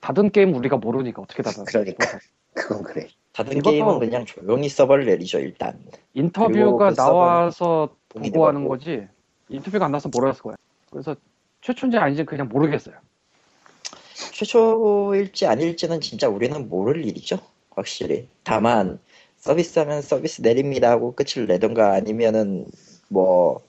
[0.00, 1.64] 닫은 게임 우리가 모르니까 어떻게 닫아?
[1.64, 2.18] 그러니까
[2.54, 3.08] 그건 그래.
[3.32, 5.78] 다른 게임은 그냥 조용히 서버를 내리죠 일단.
[6.14, 8.66] 인터뷰가 그 나와서 보고하는.
[8.66, 9.06] 거지
[9.48, 10.56] 인터뷰가 안 나서 모르겠을 거야.
[10.90, 11.14] 그래서
[11.60, 12.96] 최초인지 아닌지 그냥 모르겠어요.
[14.32, 17.38] 최초일지 아닐지는 진짜 우리는 모를 일이죠.
[17.70, 18.28] 확실히.
[18.42, 18.98] 다만
[19.48, 22.66] 서비스하면 서비스 내립니다 하고 끝을 내던가 아니면은
[23.08, 23.62] 뭐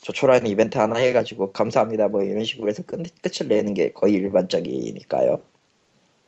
[0.00, 5.40] 조촐한 이벤트 하나 해가지고 감사합니다 뭐 이런 식으로 해서 끝, 끝을 내는 게 거의 일반적이니까요.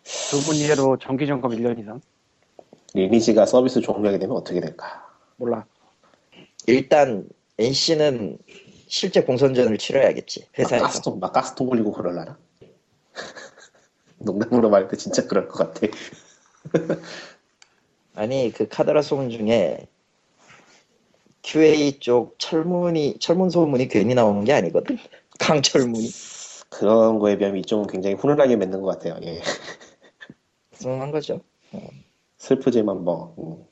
[0.02, 2.00] 두 분 이해로 정기 점검 1년 이상
[2.94, 5.06] 리니지가 서비스 종료하게 되면 어떻게 될까?
[5.36, 5.64] 몰라.
[6.66, 8.38] 일단 NC는
[8.88, 10.84] 실제 공선전을 치러야겠지 막 회사에서.
[10.86, 12.36] 가스통 막 가스통 올리고 그럴라나?
[14.18, 15.86] 농담으로 말할 때 진짜 그럴 것 같아.
[18.20, 19.86] 아니 그 카드라 소문 중에
[21.40, 24.98] QA 쪽 철문이 철문 소문이 괜히 나오는 게 아니거든.
[25.40, 26.06] 강철문이.
[26.68, 29.18] 그런 거에 비하면 이쪽은 굉장히 훈훈하게 맺는 것 같아요.
[29.24, 29.40] 예.
[30.74, 31.40] 숭한 거죠.
[32.36, 33.64] 슬프지만 뭐 음.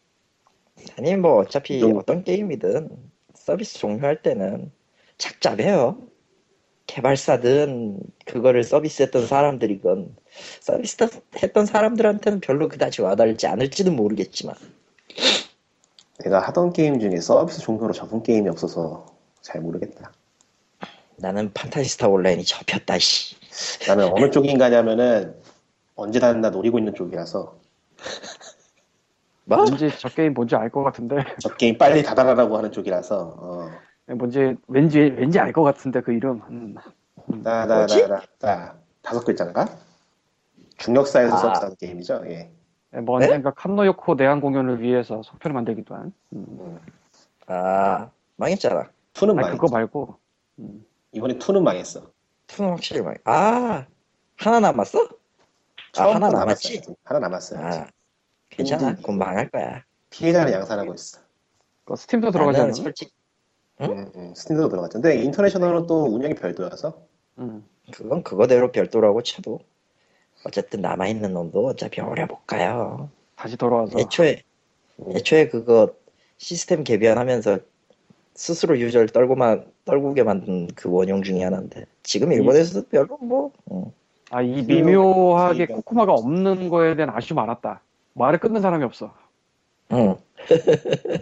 [0.96, 2.88] 아니 뭐 어차피 좀- 어떤 게임이든
[3.34, 4.72] 서비스 종료할 때는
[5.18, 5.98] 착잡해요.
[6.88, 10.16] 개발사든 그거를 서비스했던 사람들이건
[10.60, 10.96] 서비스
[11.42, 14.56] 했던 사람들한테는 별로 그다지 와닿을지 않을지는 모르겠지만
[16.24, 19.06] 내가 하던 게임 중에 서비스 종료로 접은 게임이 없어서
[19.42, 20.12] 잘 모르겠다.
[21.16, 23.36] 나는 판타지스타 온라인이 접혔다 씨.
[23.86, 25.36] 나는 어느 쪽인가냐면은
[25.94, 27.58] 언제 닿나 노리고 있는 쪽이라서
[29.44, 29.62] 뭐?
[29.64, 33.70] 왠지 저 게임 뭔지 알 것 같은데 저 게임 빨리 닫아라라고 하는 쪽이라서 어.
[34.14, 36.74] 뭔지 왠지 왠지 알 것 같은데 그 이름 음.
[37.26, 39.66] 나나나나 다섯 글자인가?
[40.78, 41.38] 중력사에서 아.
[41.38, 42.22] 수업하는 게임이죠.
[42.26, 42.50] 예.
[43.00, 43.26] 뭐 네?
[43.26, 46.78] 언젠가 칸노요코 내한 공연을 위해서 속편을 만들기도 한 음.
[47.46, 48.88] 아 망했잖아.
[49.12, 49.56] 투는 망했어.
[49.58, 50.16] 그거 말고
[50.60, 50.86] 음.
[51.12, 52.10] 이번에 투는 망했어.
[52.46, 53.14] 투는 확실히 망.
[53.24, 53.84] 아
[54.36, 55.06] 하나 남았어?
[55.98, 56.74] 아 하나 남았지.
[56.80, 56.96] 남았어요.
[57.04, 57.60] 하나 남았어요.
[57.66, 57.86] 아
[58.48, 58.96] 괜찮아.
[59.02, 59.82] 곧 망할 거야.
[60.10, 61.20] 피해자는 양산하고 있어.
[61.94, 62.72] 스팀도 들어가지 않나?
[62.72, 63.12] 솔직히
[63.80, 63.86] 응?
[63.90, 65.00] 음, 음, 스팀도 들어갔죠.
[65.00, 67.00] 근데 인터내셔널은 또 운영이 별도여서
[67.38, 67.64] 음.
[67.92, 69.60] 그건 그거대로 별도라고 쳐도
[70.44, 73.08] 어쨌든 남아있는 놈도 어차피 오래 못 가요.
[73.36, 74.42] 다시 돌아와서 애초에
[75.14, 75.94] 애초에 그거
[76.38, 77.58] 시스템 개변하면서
[78.34, 83.92] 스스로 유저를 떨고만 떨구게 만든 그 원형 중에 하나인데 지금 일본에서도 별로 뭐 응.
[84.30, 85.66] 아이 미묘하게.
[85.66, 87.80] 코코마가 없는 거에 대한 아쉬움 알았다
[88.14, 89.12] 말을 끊는 사람이 없어
[89.92, 90.16] 응.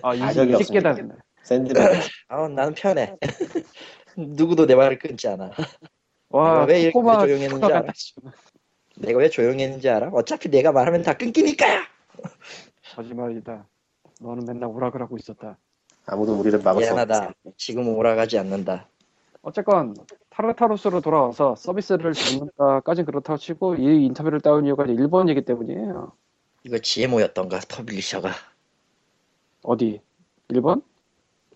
[0.03, 0.47] 아 이제.
[0.47, 1.15] 깨달았네
[1.47, 1.77] 샌드백
[2.29, 3.17] 아 나는 편해.
[4.17, 5.51] 누구도 내 말을 끊지 않아.
[6.31, 7.85] 와 왜 이렇게 조용했는지 알아?
[8.97, 10.11] 내가 왜 조용했는지 알아?
[10.13, 11.83] 어차피 내가 말하면 다 끊기니까요.
[12.97, 13.65] 거짓말이다
[14.21, 15.57] 너는 맨날 오락을 있었다
[16.07, 17.05] 아무도 우리를 막을 수 없어.
[17.07, 17.35] 미안하다.
[17.57, 18.89] 지금 오라가지 않는다.
[19.43, 19.95] 어쨌건
[20.31, 26.13] 타르타루스로 돌아와서 서비스를 잡는다까진 그렇다고 치고 이 인터뷰를 따온 이유가 일본이기 때문이에요
[26.65, 28.31] 이거 GMO였던가 퍼블리셔가.
[29.63, 30.01] 어디
[30.49, 30.83] 일본?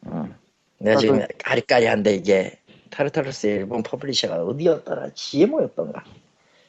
[0.07, 0.35] 응.
[0.79, 2.59] 내가 아, 지금 아리까리한데 이게
[2.91, 5.11] 타르타르스 일본 퍼블리셔가 어디였더라?
[5.15, 6.05] GMO였던가.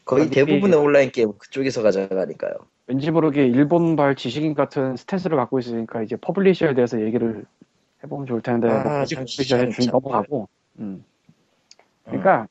[0.06, 2.54] 거의 대부분의 온라인 게임 그쪽에서 가져가니까요.
[2.88, 7.46] 왠지 모르게 일본발 지식인 같은 스탠스를 갖고 있으니까 이제 퍼블리셔에 대해서 얘기를
[8.04, 9.70] 해보면 좋을 텐데 아, 뭐 참, 퍼블리셔에.
[9.92, 11.06] 넘어가고 음.
[12.04, 12.48] 그러니까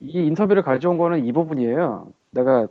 [0.00, 2.68] 이 인터뷰를 가져온 거는 이 부분이에요 내가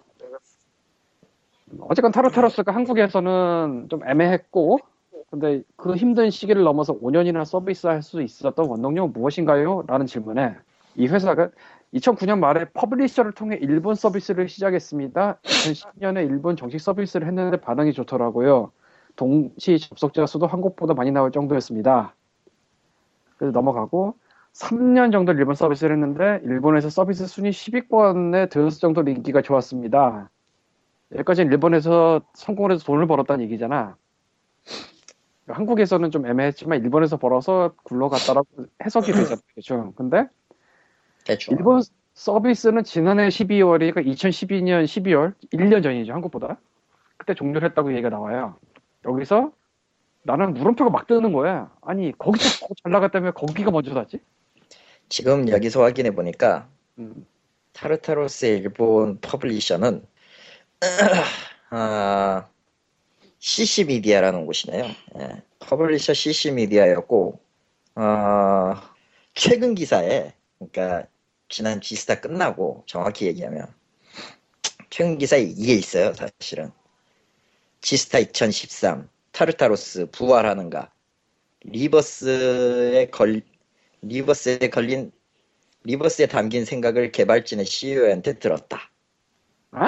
[1.81, 4.79] 어쨌건 타르타로스가 한국에서는 좀 애매했고
[5.29, 9.83] 근데 그 힘든 시기를 넘어서 5년이나 서비스할 수 있었던 원동력은 무엇인가요?
[9.87, 10.55] 라는 질문에
[10.95, 11.49] 이 회사가
[11.93, 15.39] 2009년 말에 퍼블리셔를 통해 일본 서비스를 시작했습니다.
[15.43, 18.71] 2010년에 일본 정식 서비스를 했는데 반응이 좋더라고요.
[19.15, 22.15] 동시 접속자 수도 한국보다 많이 나올 정도였습니다.
[23.37, 24.15] 그래서 넘어가고
[24.53, 30.29] 3년 정도 일본 서비스를 했는데 일본에서 서비스 순위 10위권에 들었을 정도로 인기가 좋았습니다.
[31.13, 33.95] 여기까지는 일본에서 성공을 해서 돈을 벌었다는 얘기잖아.
[35.53, 38.47] 한국에서는 좀 애매했지만 일본에서 벌어서 굴러갔다라고
[38.85, 39.37] 해석이 되잖아요.
[39.55, 39.93] 그죠?
[39.95, 40.25] 근데
[41.25, 41.57] 대충.
[41.57, 41.81] 일본
[42.13, 46.59] 서비스는 지난해 12월이니까 2012년 12월 1년 전이죠 한국보다
[47.17, 48.57] 그때 종료를 했다고 얘기가 나와요
[49.05, 49.51] 여기서
[50.23, 54.19] 나는 물음표가 막 뜨는 거야 아니 거기서 더잘 나갔다면 거기가 먼저 닫지
[55.07, 57.25] 지금 여기서 확인해 보니까 음.
[57.73, 60.05] 타르타로스의 일본 퍼블리셔는
[61.71, 62.47] 아,
[63.39, 64.83] CC 미디어라는 곳이네요.
[65.19, 67.39] 예, 퍼블리셔 CC 미디어였고
[67.95, 68.75] 어,
[69.33, 71.07] 최근 기사에 그러니까
[71.47, 73.73] 지난 지스타 끝나고 정확히 얘기하면
[74.89, 76.13] 최근 기사에 이게 있어요.
[76.13, 76.71] 사실은
[77.81, 80.91] 지스타 2013 타르타로스 부활하는가
[81.61, 83.41] 리버스에 걸
[84.01, 85.11] 리버스에 걸린
[85.83, 88.91] 리버스에 담긴 생각을 개발진의 CEO한테 들었다.
[89.71, 89.85] 어?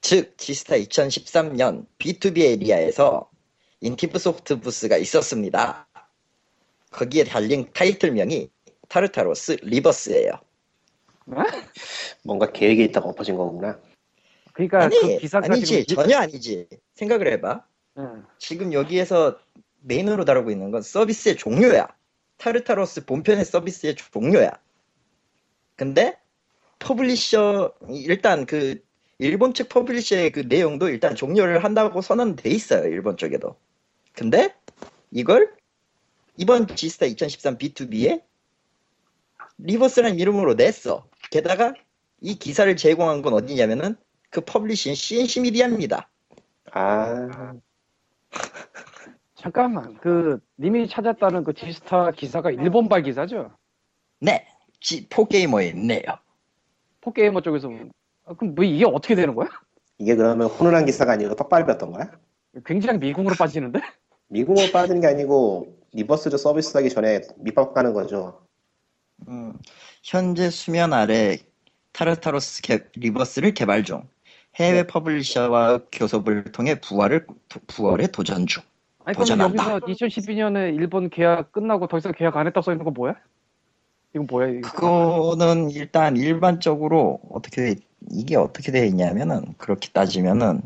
[0.00, 3.30] 즉 지스타 2013년 B2B area에서
[3.80, 5.88] 인티브 소프트 부스가 있었습니다.
[6.90, 8.50] 거기에 달린 타이틀명이
[8.88, 10.32] 타르타로스 리버스예요.
[12.22, 13.78] 뭔가 계획이 있다가 엎어진 거구나.
[14.52, 16.68] 그러니까 아니, 그 기사가 아니지 지금 전혀 아니지.
[16.94, 17.64] 생각을 해봐.
[17.98, 18.24] 응.
[18.38, 19.38] 지금 여기에서
[19.80, 21.88] 메인으로 다루고 있는 건 서비스의 종료야.
[22.38, 24.52] 타르타로스 본편의 서비스의 종료야.
[25.74, 26.18] 근데
[26.78, 28.82] 퍼블리셔 일단 그
[29.18, 32.86] 일본 측 퍼블리셔의 그 내용도 일단 종료를 한다고 선언돼 있어요.
[32.88, 33.56] 일본 쪽에도.
[34.12, 34.54] 근데
[35.10, 35.54] 이걸
[36.36, 38.22] 이번 지스타 2013 B2B에
[39.58, 41.06] 리버스라는 이름으로 냈어.
[41.30, 41.74] 게다가
[42.20, 43.96] 이 기사를 제공한 건 어디냐면은
[44.30, 46.08] 그 퍼블리싱 C&C 미디어입니다.
[46.72, 47.54] 아,
[49.34, 53.56] 잠깐만 그 님이 찾았다는 그 지스타 기사가 일본발 기사죠
[54.18, 54.46] 네,
[54.80, 56.02] 지, 포게이머에 있네요.
[57.00, 57.70] 포게이머 쪽에서
[58.26, 59.48] 아, 그럼 뭐 이게 어떻게 되는 거야?
[59.98, 62.10] 이게 그러면 훈훈한 기사가 아니고 떡갈비였던 거야?
[62.64, 63.80] 굉장히 미궁으로 빠지는데
[64.28, 68.40] 미궁으로 빠지는 게 아니고 리버스를 서비스하기 전에 밑밥 까는 거죠.
[69.28, 69.54] 음,
[70.02, 71.38] 현재 수면 아래
[71.92, 74.02] 타르타로스 개- 리버스를 개발 중.
[74.56, 74.86] 해외 네.
[74.86, 78.62] 퍼블리셔와 교섭을 통해 부활을 도- 부활에 도전 중.
[79.04, 79.72] 아니 그럼 도전한다.
[79.74, 83.14] 여기서 2012년에 일본 계약 끝나고 더 이상 계약 안 했다고 써 있는 건 뭐야?
[84.14, 87.76] 이건 뭐야 이거 그거는 일단 일반적으로 어떻게
[88.10, 90.62] 이게 어떻게 되어 있냐면은 그렇게 따지면은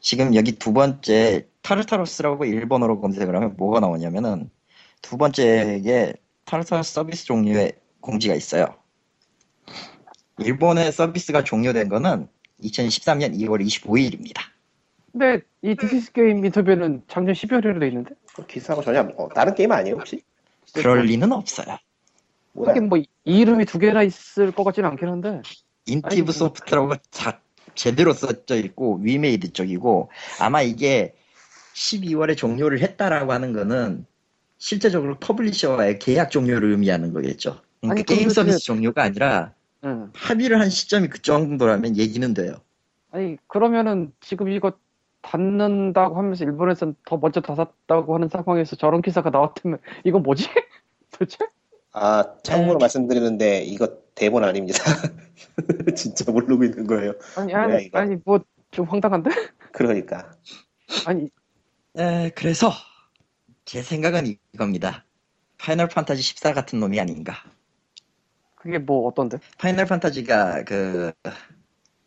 [0.00, 4.50] 지금 여기 두 번째 타르타로스라고 일본어로 검색을 하면 뭐가 나오냐면은
[5.00, 8.66] 두 번째에 타르타로스 서비스 종료의 공지가 있어요.
[10.38, 12.28] 일본의 서비스가 종료된 거는
[12.62, 14.40] 2013년 2월 25일입니다.
[15.12, 18.14] 근데 이 This is Game 인터뷰는 작년 12월이라 돼 있는데?
[18.34, 20.22] 그 기사하고 전혀 안- 어, 다른 게임 아니에요 혹시?
[20.74, 21.76] 그럴 리는 없어요.
[22.52, 22.70] 뭐야?
[22.70, 25.40] 하긴 뭐 이 이름이 두 개나 있을 것 같지는 않긴 한데
[25.86, 27.40] 인티브 소프트라고 자,
[27.74, 31.14] 제대로 써져 있고 위메이드 쪽이고 아마 이게
[31.74, 34.06] 12월에 종료를 했다라고 하는 거는
[34.58, 37.60] 실제적으로 퍼블리셔와의 계약 종료를 의미하는 거겠죠.
[37.80, 39.52] 그러니까 아니, 게임 서비스 종료가 아니라
[39.84, 40.10] 응.
[40.14, 42.56] 합의를 한 시점이 그 정도라면 얘기는 돼요.
[43.10, 44.72] 아니 그러면은 지금 이거
[45.22, 50.48] 닫는다고 하면서 일본에서는 더 먼저 닫았다고 하는 상황에서 저런 기사가 나왔다면 이건 뭐지?
[51.10, 51.38] 도대체?
[51.94, 52.78] 아 참고로 에.
[52.80, 54.78] 말씀드리는데 이거 대본 아닙니다.
[55.96, 57.14] 진짜 모르고 있는 거예요.
[57.36, 57.98] 아니 아니 이거?
[57.98, 58.38] 아니 뭐
[58.74, 59.30] 좀 황당한데?
[59.72, 60.32] 그러니까
[61.06, 61.30] 아니
[61.96, 62.72] 에, 그래서
[63.64, 65.04] 제 생각은 이겁니다.
[65.58, 67.34] 파이널 판타지 14 같은 놈이 아닌가.
[68.56, 69.38] 그게 뭐 어떤데?
[69.58, 71.12] 파이널 판타지가 그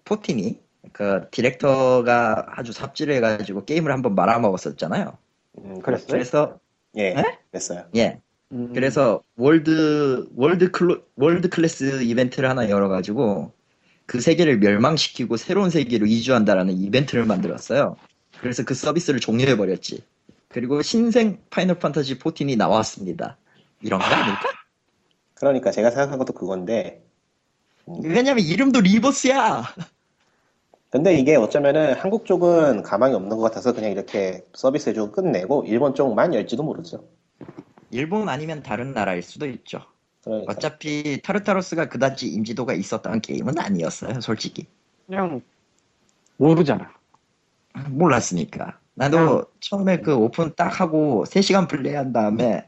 [0.03, 5.17] fourteen이 그 디렉터가 아주 삽질을 해가지고 게임을 한번 말아먹었었잖아요.
[5.59, 6.07] 음, 그랬어요?
[6.07, 6.59] 그래서
[6.97, 7.23] 예, 에?
[7.51, 7.87] 됐어요.
[7.95, 8.19] 예,
[8.51, 13.51] 음, 그래서 world world 클로, world class 이벤트를 하나 열어가지고
[14.05, 17.97] 그 세계를 멸망시키고 새로운 세계로 이주한다라는 이벤트를 만들었어요.
[18.39, 20.03] 그래서 그 서비스를 종료해 버렸지.
[20.47, 23.37] 그리고 신생 파이널 판타지 14이 나왔습니다.
[23.81, 24.41] 이런 거 아닐까?
[25.33, 27.03] 그러니까 제가 생각한 것도 그건데
[27.85, 29.63] 왜냐면 이름도 리버스야.
[30.89, 35.93] 근데 이게 어쩌면은 한국 쪽은 가망이 없는 것 같아서 그냥 이렇게 서비스 해주고 끝내고 일본
[35.93, 37.03] 쪽만 열지도 모르죠.
[37.91, 39.83] 일본 아니면 다른 나라일 수도 있죠.
[40.23, 44.67] 그러니까 어차피 타르타로스가 그다지 인지도가 있었던 게임은 아니었어요, 솔직히.
[45.05, 45.41] 그냥
[46.37, 46.91] 모르잖아.
[47.89, 48.79] 몰랐으니까.
[48.93, 52.67] 나도 처음에 그 오픈 딱 하고 3시간 플레이한 다음에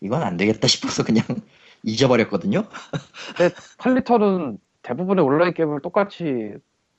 [0.00, 1.24] 이건 안 되겠다 싶어서 그냥
[1.84, 2.64] 잊어버렸거든요.
[3.36, 6.54] 근데 칼리터는 대부분의 온라인 게임을 똑같이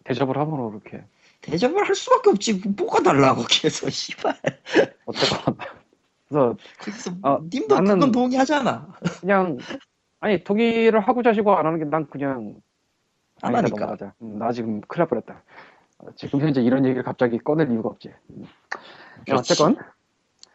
[0.06, 1.04] 대접을 하므로 이렇게
[1.42, 2.54] 대접을 할 수밖에 없지.
[2.78, 4.36] 뭐가 달라고 계속 씨발.
[5.06, 5.58] 어쨌건
[6.34, 8.88] 그래서 그래서 아, 님도 나는- 그건 동의하잖아.
[9.22, 9.58] 그냥
[10.20, 12.56] 아니 동의를 하고 자 시고 안 하는 게 난 그냥
[13.42, 13.80] 안 아니다, 하니까.
[13.80, 14.14] 넘어가자.
[14.22, 15.44] 음, 나 지금 큰일 날 뻔했다.
[16.00, 18.12] 어, 지금 현재 이런 얘기를 갑자기 꺼낼 이유가 없지.
[18.32, 18.44] 음.
[19.32, 19.78] 어쨌건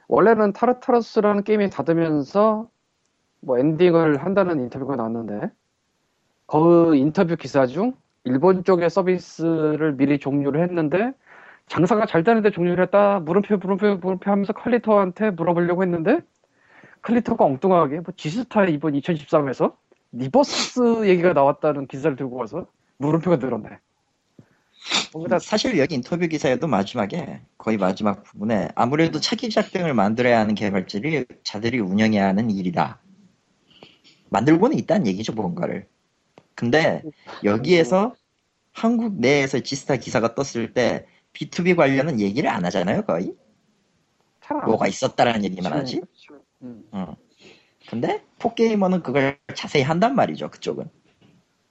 [0.08, 2.68] 원래는 타르타러스라는 게임이 닫으면서
[3.40, 5.50] 뭐 엔딩을 한다는 인터뷰가 나왔는데
[6.46, 7.92] 그 인터뷰 기사 중
[8.24, 11.12] 일본 쪽의 서비스를 미리 종료를 했는데
[11.68, 16.20] 장사가 잘 되는데 종료를 했다 물음표 물음표 물음표 하면서 칼리터한테 물어보려고 했는데
[17.02, 19.74] 칼리터가 엉뚱하게 뭐 지스타 이번 2013에서
[20.12, 23.78] 리버스 얘기가 나왔다는 기사를 들고 와서 물음표가 늘었네.
[25.40, 31.26] 사실 여기 인터뷰 기사에도 마지막에 거의 마지막 부분에 아무래도 차기 작 등을 만들어야 하는 개발자들이
[31.42, 33.00] 자들이 운영해야 하는 일이다.
[34.31, 35.87] 만들고는 있다는 얘기죠 뭔가를.
[36.54, 37.02] 근데
[37.44, 38.14] 여기에서
[38.72, 43.34] 한국 내에서 지스타 기사가 떴을 때 B2B 관련은 얘기를 안 하잖아요 거의.
[44.66, 46.02] 뭐가 있었다라는 얘기만 하지.
[46.62, 46.84] 음.
[46.92, 47.16] 어.
[47.88, 50.90] 근데 포게이머는 그걸 자세히 한단 말이죠 그쪽은.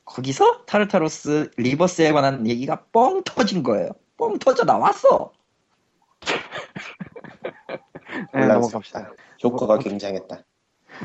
[0.06, 3.90] 거기서 타르타로스 리버스에 관한 얘기가 뻥 터진 거예요.
[4.16, 5.34] 뻥 터져 나왔어.
[8.34, 9.12] 네, 넘어갑시다.
[9.44, 10.44] 효과가 굉장했다.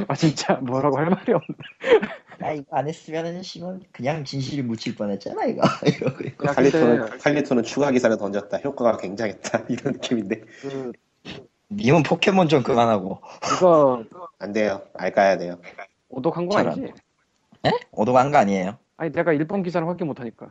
[0.08, 1.56] 아 진짜 뭐라고 할 말이 없네.
[2.42, 5.62] 야 이거 안 했으면은 씨발 그냥 진실이 묻힐 뻔했잖아 이거.
[5.86, 6.48] 이러고 있고.
[6.48, 8.58] 야, 칼리토는 근데 칼리토는 추가 기사를 던졌다.
[8.58, 9.64] 효과가 굉장했다.
[9.70, 10.92] 이런 느낌인데 그
[11.70, 13.20] 님은 포켓몬 좀 그만하고.
[13.56, 14.04] 이거
[14.38, 14.82] 안 돼요.
[14.94, 15.58] 알까야 돼요.
[16.08, 16.92] 오독한 거 아니지?
[17.66, 17.70] 에?
[17.92, 18.76] 오도간 거 아니에요.
[18.96, 20.48] 아니 내가 일본 기사를 확인 못하니까.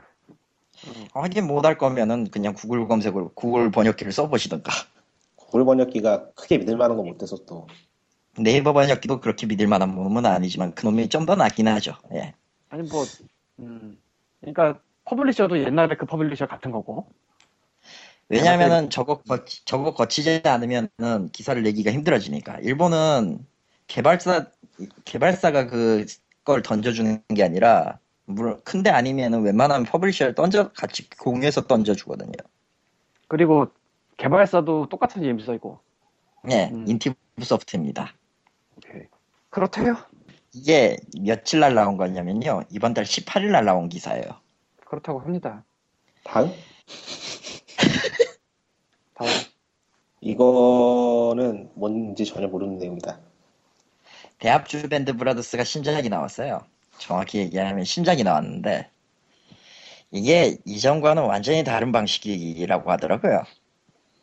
[1.14, 4.72] 확인 못할 거면은 그냥 구글 검색으로 구글 번역기를 써보시던가.
[5.36, 7.68] 구글 번역기가 크게 믿을 만한 거 못 돼서 또
[8.38, 11.96] 네이버 번역기도 그렇게 믿을 만한 놈은 아니지만 그놈이 좀 더 낫긴 하죠.
[12.14, 12.34] 예.
[12.70, 13.06] 아니 뭐
[13.60, 13.98] 음.
[14.40, 17.08] 그러니까 publisher도 옛날에 그 publisher 같은 거고.
[18.30, 22.60] 왜냐면은 저거 거치, 저거 거치지 않으면은 기사를 내기가 힘들어지니까.
[22.60, 23.46] 일본은
[23.88, 24.48] 개발사
[25.04, 32.32] 개발사가 그걸 던져주는 게 아니라 물론 큰데 아니면은 웬만하면 publisher를 던져 같이 공유해서 던져주거든요.
[33.28, 33.68] 그리고
[34.18, 35.80] 개발사도 똑같은 이름 써있고.
[36.52, 36.86] 예, 음.
[36.88, 38.14] 인티브 소프트입니다.
[39.50, 39.98] 그렇대요.
[40.54, 42.64] 이게 며칠 날 나온 거냐면요.
[42.70, 44.24] 이번 달 18일 날 나온 기사예요.
[44.86, 45.64] 그렇다고 합니다.
[46.24, 46.54] 다음
[49.16, 49.28] 다음.
[50.22, 53.20] 이거는 뭔지 전혀 모르는 내용이다.
[54.38, 56.62] 대합주 밴드 브라더스가 신작이 나왔어요.
[56.98, 58.90] 정확히 얘기하면 신작이 나왔는데
[60.12, 63.44] 이게 이전과는 완전히 다른 방식이라고 하더라고요.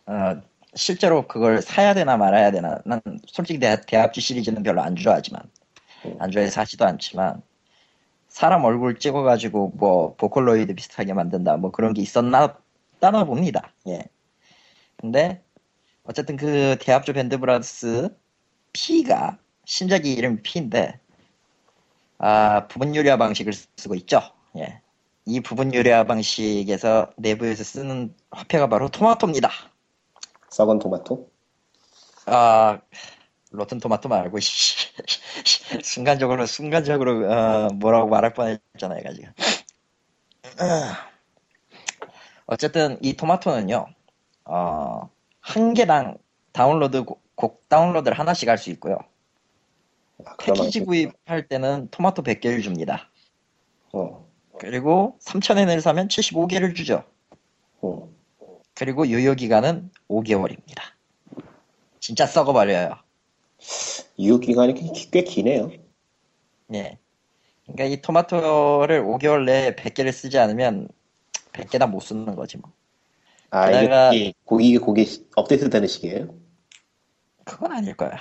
[0.06, 0.40] 어,
[0.74, 2.78] 실제로 그걸 사야 되나 말아야 되나.
[2.84, 5.42] 난 솔직히 대, 대합주 시리즈는 별로 안 좋아하지만,
[6.18, 7.42] 안 좋아해서 하지도 않지만,
[8.28, 12.56] 사람 얼굴 찍어가지고 뭐 보컬로이드 비슷하게 만든다 뭐 그런 게 있었나
[13.00, 13.72] 따나 봅니다.
[13.88, 14.04] 예.
[14.96, 15.42] 근데
[16.04, 18.14] 어쨌든 그 대합주 밴드 브라더스
[18.72, 21.00] P가 신작이 이름 P인데
[22.18, 24.20] 아 부분 유리화 방식을 쓰고 있죠.
[24.56, 24.80] 예.
[25.24, 29.50] 이 부분 유리화 방식에서 내부에서 쓰는 화폐가 바로 토마토입니다.
[30.50, 31.30] 썩은 토마토?
[32.26, 32.80] 아
[33.50, 34.88] 로튼 토마토 말고 씨,
[35.82, 39.28] 순간적으로 순간적으로 어, 뭐라고 말할 뻔했잖아요, 가지고.
[42.46, 43.86] 어쨌든 이 토마토는요,
[44.46, 46.16] 어, 한 개당
[46.52, 48.98] 다운로드 곡, 곡 다운로드를 하나씩 할 수 있고요.
[50.24, 50.84] 아, 패키지.
[50.84, 53.10] 구입할 때는 토마토 100개를 줍니다.
[53.92, 54.26] 어,
[54.58, 57.04] 그리고 3,000엔을 사면 75개를 주죠.
[57.80, 58.08] 어.
[58.78, 60.82] 그리고 유효 기간은 5개월입니다.
[61.98, 62.94] 진짜 썩어버려요.
[64.20, 65.70] 유효 기간이 꽤, 꽤 기네요.
[66.74, 66.96] 예.
[67.66, 70.88] 그러니까 이 토마토를 5개월 내에 100개를 쓰지 않으면
[71.52, 72.70] 100개 다 못 쓰는 거지 뭐.
[73.50, 76.28] 아, 게다가- 이게 고기, 이게 고기 업데이트 되는 시기예요?
[77.44, 78.12] 그건 아닐 거야.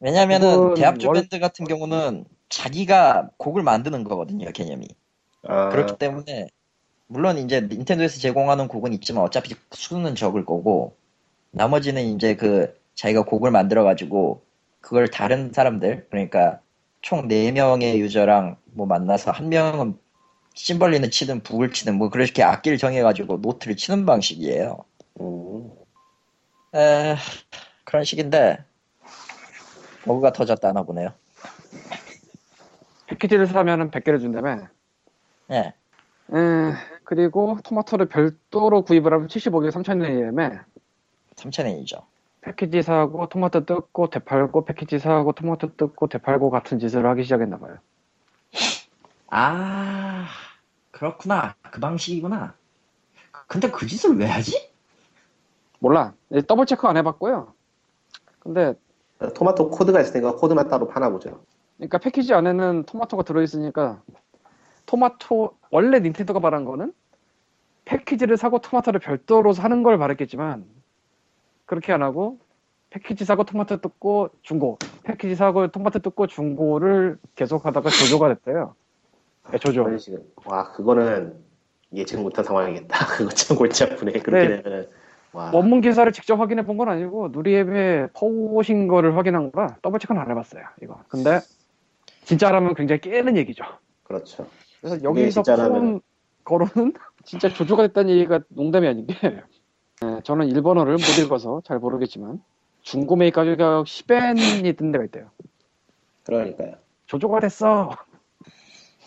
[0.00, 4.88] 왜냐면은 대합주 월- 밴드 같은 경우는 자기가 곡을 만드는 거거든요, 개념이.
[5.44, 6.48] 아, 그렇기 때문에
[7.12, 10.96] 물론 이제 닌텐도에서 제공하는 곡은 있지만 어차피 수는 적을 거고
[11.50, 14.42] 나머지는 이제 그 자기가 곡을 만들어 가지고
[14.80, 16.60] 그걸 다른 사람들 그러니까
[17.02, 19.98] 총 4명의 유저랑 뭐 만나서 한 명은
[20.54, 24.78] 심벌리는 치든 북을 치든 뭐 그렇게 악기를 정해 가지고 노트를 치는 방식이에요.
[25.20, 25.70] 음,
[26.74, 27.16] 에,
[27.84, 28.64] 그런 식인데
[30.04, 31.12] 버그가 터졌다나 보네요.
[33.06, 34.68] 패키지를 사면은 100개를 준다며.
[35.50, 35.74] 예.
[36.32, 36.72] 음,
[37.12, 40.64] 그리고 토마토를 별도로 구입을 하면 75개 3,000원이라며.
[41.34, 42.04] 3,000엔이죠.
[42.40, 47.76] 패키지 사고 토마토 뜯고 되팔고 패키지 사고 토마토 뜯고 되팔고 같은 짓을 하기 시작했나 봐요.
[49.28, 50.26] 아,
[50.90, 51.54] 그렇구나.
[51.60, 52.54] 그 방식이구나.
[53.46, 54.70] 근데 그 짓을 왜 하지?
[55.80, 56.14] 몰라.
[56.30, 57.52] 네, double check 안 해봤고요.
[58.38, 58.72] 근데
[59.34, 61.44] 토마토 코드가 있으니까 코드만 따로 파나 보죠.
[61.76, 64.00] 그러니까 패키지 안에는 토마토가 들어있으니까
[64.86, 66.94] 토마토 원래 닌텐도가 말한 거는
[67.92, 70.64] 패키지를 사고 토마토를 별도로 사는 걸 말했겠지만
[71.66, 72.38] 그렇게 안 하고
[72.90, 78.74] 패키지 사고 토마토 뜯고 중고 패키지 사고 토마토 뜯고 중고를 계속 하다가 조조가 됐대요.
[79.50, 79.86] 네, 조조.
[80.46, 81.34] 와, 그거는
[81.94, 83.06] 예측 못한 상황이겠다.
[83.16, 84.12] 그거 참 골치 아프네.
[84.20, 84.62] 그렇게 네.
[84.62, 84.88] 되면은.
[85.32, 90.20] 와, 원문 기사를 직접 확인해 본 건 아니고 누리앱에 퍼오신 거를 확인한 거라 더블 체크는
[90.20, 90.62] 안 해봤어요.
[90.82, 90.98] 이거.
[91.08, 91.40] 근데
[92.24, 93.64] 진짜라면 굉장히 깨는 얘기죠.
[94.04, 94.46] 그렇죠.
[94.80, 96.00] 그래서 여기서 폰
[96.44, 96.92] 거로는
[97.24, 102.42] 진짜 조조가 됐다는 얘기가 농담이 아닌 게 네, 저는 일본어를 못 읽어서 잘 모르겠지만
[102.82, 105.30] 중고 매입 가격 10엔이 뜬 데가 있대요.
[106.24, 106.74] 그러니까요.
[107.06, 107.90] 조조가 됐어.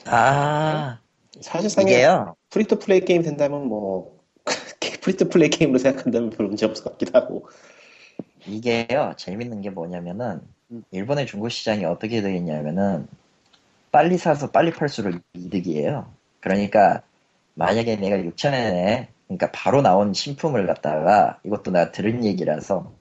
[0.06, 1.00] 아,
[1.42, 2.36] 사실상에 이게요.
[2.50, 4.20] free to play 게임 된다면 뭐
[5.02, 7.50] free to play 게임으로 생각한다면 별 문제 없을 것 같기도 하고.
[8.48, 9.14] 이게요.
[9.18, 10.84] 재밌는 게 뭐냐면은, 음.
[10.92, 13.08] 일본의 중고 시장이 어떻게 되어 있냐면은,
[13.92, 16.12] 빨리 사서 빨리 팔수록 이득이에요.
[16.42, 17.02] 그러니까,
[17.56, 22.94] 만약에 내가 6천엔에, 그러니까 바로 나온 신품을 갖다가, 이것도 내가 들은 얘기라서,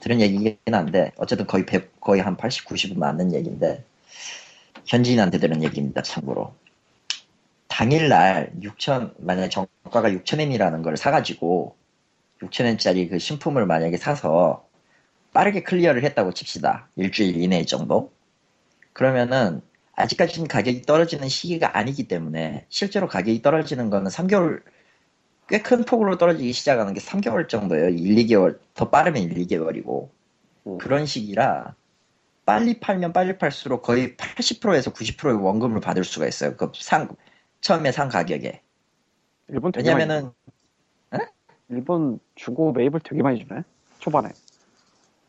[0.00, 3.82] 들은 얘기긴 한데, 어쨌든 거의 100, 거의 한 80, 90은 맞는 얘기인데,
[4.84, 6.54] 현지인한테 들은 얘기입니다, 참고로.
[7.68, 11.74] 당일날 6천, 만약에 정가가 6천엔이라는 걸 사가지고,
[12.40, 14.66] 6천엔짜리 그 신품을 만약에 사서,
[15.32, 16.88] 빠르게 클리어를 했다고 칩시다.
[16.96, 18.12] 일주일 이내 정도.
[18.92, 19.62] 그러면은,
[19.96, 24.62] 아직까지는 가격이 떨어지는 시기가 아니기 때문에, 실제로 가격이 떨어지는 거는 3개월,
[25.48, 27.90] 꽤 큰 폭으로 떨어지기 시작하는 게 3개월 정도예요.
[27.90, 30.10] 1, 2개월, 더 빠르면 1, 2개월이고.
[30.66, 30.78] 음.
[30.78, 31.76] 그런 시기라,
[32.46, 36.56] 빨리 팔면 빨리 팔수록 거의 80%에서 90%의 원금을 받을 수가 있어요.
[36.56, 37.08] 그 상,
[37.60, 38.62] 처음에 산 가격에.
[39.48, 40.30] 일본 왜냐면은,
[41.68, 43.62] 일본 중고 매입을 되게 많이 주네.
[43.98, 44.30] 초반에.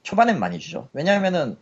[0.03, 0.89] 초반엔 많이 주죠.
[0.93, 1.57] 왜냐하면은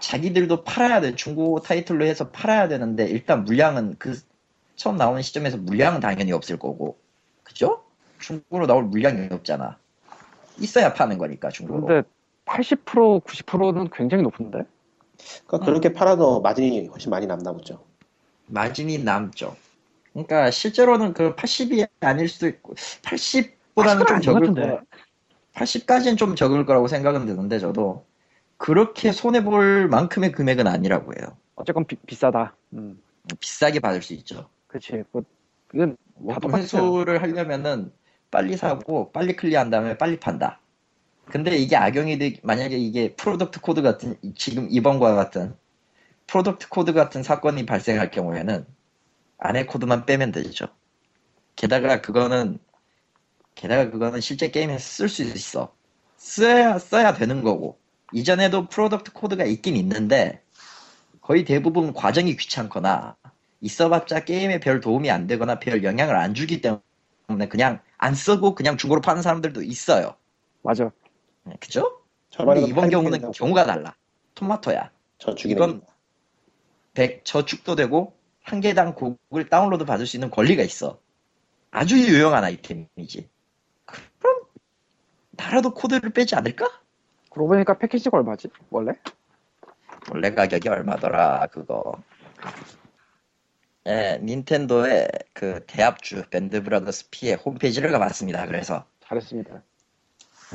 [0.00, 1.14] 자기들도 팔아야 돼.
[1.14, 4.18] 중고 타이틀로 해서 팔아야 되는데 일단 물량은 그
[4.76, 6.98] 처음 나오는 시점에서 물량은 당연히 없을 거고.
[7.42, 7.84] 그죠?
[8.18, 9.76] 중고로 나올 물량이 없잖아.
[10.58, 11.86] 있어야 파는 거니까 중고로.
[11.86, 12.08] 근데
[12.46, 14.62] 80% 90%는 굉장히 높은데.
[15.46, 17.84] 그러니까 그렇게 팔아도 마진이 훨씬 많이 남나 보죠.
[18.46, 19.54] 마진이 남죠.
[20.12, 24.54] 그러니까 실제로는 그 80이 아닐 수도 있고 80보다는 좀 적을.
[24.54, 24.80] 거.
[25.54, 28.04] 80까지는 좀 적을 거라고 생각은 드는데 저도
[28.60, 31.34] 그렇게 손해 볼 만큼의 금액은 아니라고 해요.
[31.54, 32.54] 어쨌건 비, 비싸다.
[32.74, 33.00] 음.
[33.40, 34.50] 비싸게 받을 수 있죠.
[34.66, 35.02] 그치.
[35.10, 35.22] 그
[35.66, 36.62] 그건 다 원금 똑같아요.
[36.62, 37.90] 회수를 하려면은
[38.30, 40.60] 빨리 사고 빨리 clear한 다음에 빨리 판다.
[41.24, 45.56] 근데 이게 악용이 되, 만약에 이게 product code 같은 지금 이번과 같은
[46.26, 48.66] product code 같은 사건이 발생할 경우에는
[49.38, 50.66] 안에 코드만 빼면 되죠.
[51.56, 52.58] 게다가 그거는
[53.54, 55.74] 게다가 그거는 실제 게임에서 쓸 수 있어.
[56.18, 57.80] 써야 써야 되는 거고
[58.12, 60.42] 이전에도 product code가 있긴 있는데
[61.20, 63.16] 거의 대부분 과정이 귀찮거나
[63.60, 68.76] 있어봤자 게임에 별 도움이 안 되거나 별 영향을 안 주기 때문에 그냥 안 쓰고 그냥
[68.76, 70.16] 중고로 파는 사람들도 있어요.
[70.62, 70.90] 맞아.
[71.44, 72.00] 네, 그죠?
[72.36, 73.94] 근데 이번 경우는 경우가 달라.
[74.34, 74.90] 토마토야.
[75.18, 75.82] 저 죽이는 이건
[76.94, 80.98] 100 저축도 되고 한 개당 곡을 다운로드 받을 수 있는 권리가 있어.
[81.70, 83.28] 아주 유용한 아이템이지.
[84.18, 84.40] 그럼
[85.32, 86.79] 나라도 코드를 빼지 않을까?
[87.30, 88.48] 그러고 보니까 패키지가 얼마지?
[88.70, 88.92] 원래?
[90.10, 91.94] 원래 가격이 얼마더라 그거.
[93.86, 98.46] 예, 닌텐도의 그 대합주 밴드 브라더스 P의 홈페이지를 가봤습니다.
[98.46, 99.62] 그래서 잘했습니다.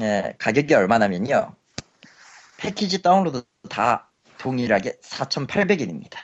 [0.01, 1.55] 예, 가격이 얼마냐면요.
[2.57, 6.17] 패키지 다운로드 다 동일하게 4,800엔입니다.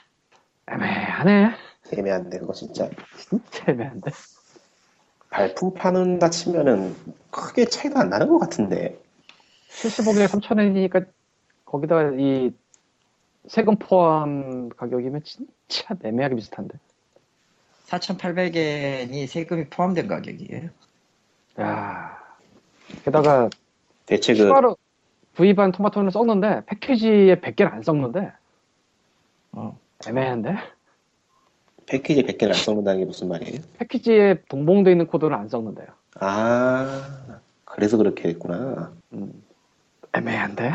[0.70, 1.56] 애매하네.
[1.92, 2.88] 애매한데 그거 진짜
[3.18, 4.10] 진짜 애매한데.
[5.30, 6.94] 발품 파는다 치면은
[7.30, 9.01] 크게 차이가 안 나는 것 같은데
[9.80, 11.06] 75개에 3,000원이니까
[11.64, 12.52] 거기다가 이
[13.48, 16.78] 세금 포함 가격이면 진짜 애매하게 비슷한데.
[17.86, 20.70] 4,800엔이 세금이 포함된 가격이에요.
[21.60, 22.18] 야
[23.04, 23.50] 게다가
[24.06, 24.76] 대체 그 추가로
[25.36, 28.32] 구입한 토마토는 썩는데 패키지에 100개는 안 썩는데
[29.52, 29.78] 어.
[30.06, 30.56] 애매한데?
[31.86, 33.60] 패키지 100개를 안 썩는다는 게 무슨 말이에요?
[33.78, 35.88] 패키지에 동봉되어 있는 코드는 안 썩는데요.
[36.20, 39.42] 아 그래서 그렇게 했구나 음,
[40.14, 40.72] 애매한데?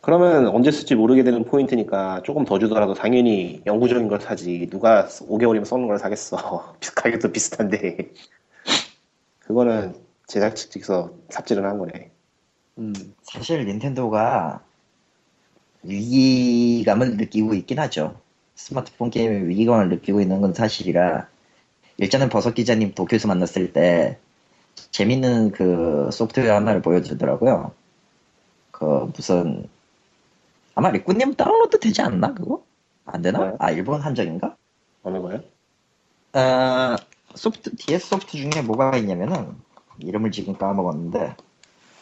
[0.00, 5.64] 그러면 언제 쓸지 모르게 되는 포인트니까 조금 더 주더라도 당연히 영구적인 걸 사지 누가 5개월이면
[5.64, 8.12] 썩는 걸 사겠어 가격도 비슷한데
[9.40, 9.96] 그거는
[10.28, 12.10] 제작 측에서 삽질을 한 거네
[12.78, 12.92] 음,
[13.22, 14.62] 사실 닌텐도가
[15.82, 18.20] 위기감을 느끼고 있긴 하죠.
[18.54, 21.28] 스마트폰 게임에 위기감을 느끼고 있는 건 사실이라
[21.98, 24.18] 일전에 버섯 기자님 도쿄에서 만났을 때
[24.90, 27.72] 재밌는 그 소프트웨어 하나를 보여주더라고요.
[28.78, 29.68] 그 무슨
[30.74, 32.62] 아마 리꾸님 다운로드 되지 않나 그거?
[33.06, 33.38] 안 되나?
[33.38, 33.56] 뭐요?
[33.58, 34.54] 아 일본 한정인가?
[35.02, 35.40] 어느 거요?
[36.32, 36.98] 아,
[37.34, 39.54] 소프트, DS 소프트 중에 뭐가 있냐면은,
[40.00, 41.36] 이름을 지금 까먹었는데,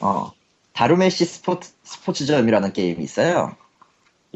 [0.01, 0.33] 어,
[0.73, 3.55] 다루메시 스포츠, 스포츠점이라는 게임이 있어요.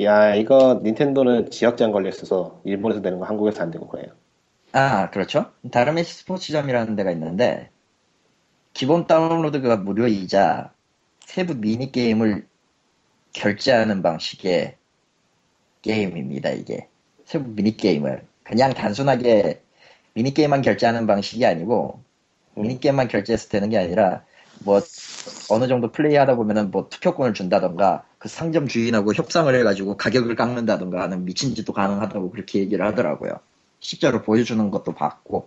[0.01, 4.13] 야 이거 닌텐도는 지역 제한 걸려 있어서 일본에서 되는 거 한국에서 안 되고 그래요
[4.71, 5.51] 아, 그렇죠.
[5.73, 7.71] 다루메시 스포츠점이라는 데가 있는데,
[8.75, 10.71] 기본 다운로드가 무료이자,
[11.29, 12.47] 세부 미니게임을
[13.35, 14.77] 결제하는 방식의
[15.83, 16.89] 게임입니다, 이게.
[17.27, 18.27] 세부 미니게임을.
[18.45, 19.61] 그냥 단순하게
[20.15, 22.01] 미니게임만 결제하는 방식이 아니고,
[22.57, 22.63] 음.
[22.63, 24.25] 미니게임만 결제해서 되는 게 아니라,
[24.65, 24.81] 뭐,
[25.51, 31.03] 어느 정도 플레이 하다 보면은 뭐 투표권을 준다던가, 그 상점 주인하고 협상을 해가지고 가격을 깎는다던가
[31.03, 33.39] 하는 미친 짓도 가능하다고 그렇게 얘기를 하더라고요.
[33.81, 35.47] 실제로 보여주는 것도 봤고.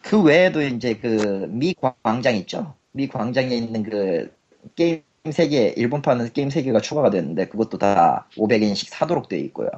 [0.00, 2.74] 그 외에도 이제 그 Mii 광장 있죠?
[2.94, 4.34] Mii 광장에 있는 그
[4.76, 9.70] 게임 세개, 일본판은 게임 세개가 추가가 됐는데 그것도 다 500엔씩 사도록 되어 있고요.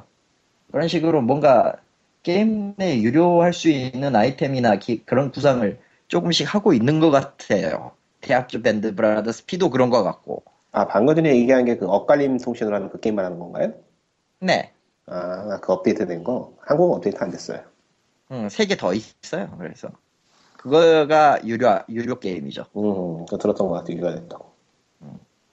[0.71, 1.75] 그런 식으로 뭔가
[2.23, 7.91] 게임에 유료할 수 있는 아이템이나 기- 그런 구상을 조금씩 하고 있는 것 같아요.
[8.21, 10.43] 대합주 밴드 브라더스 P도 그런 것 같고.
[10.71, 13.73] 아 방금 전에 얘기한 게 그 엇갈림 통신을 하는 그 게임 말하는 건가요?
[14.39, 14.73] 네.
[15.05, 16.55] 아그 업데이트 된 거?
[16.61, 17.61] 한국은 업데이트 안 됐어요
[18.31, 19.55] 음, 세개 더 있어요.
[19.57, 19.89] 그래서.
[20.57, 22.65] 그거가 유료, 유료 게임이죠.
[22.75, 24.51] 음, 들었던 것 같아, 유료화 됐다고.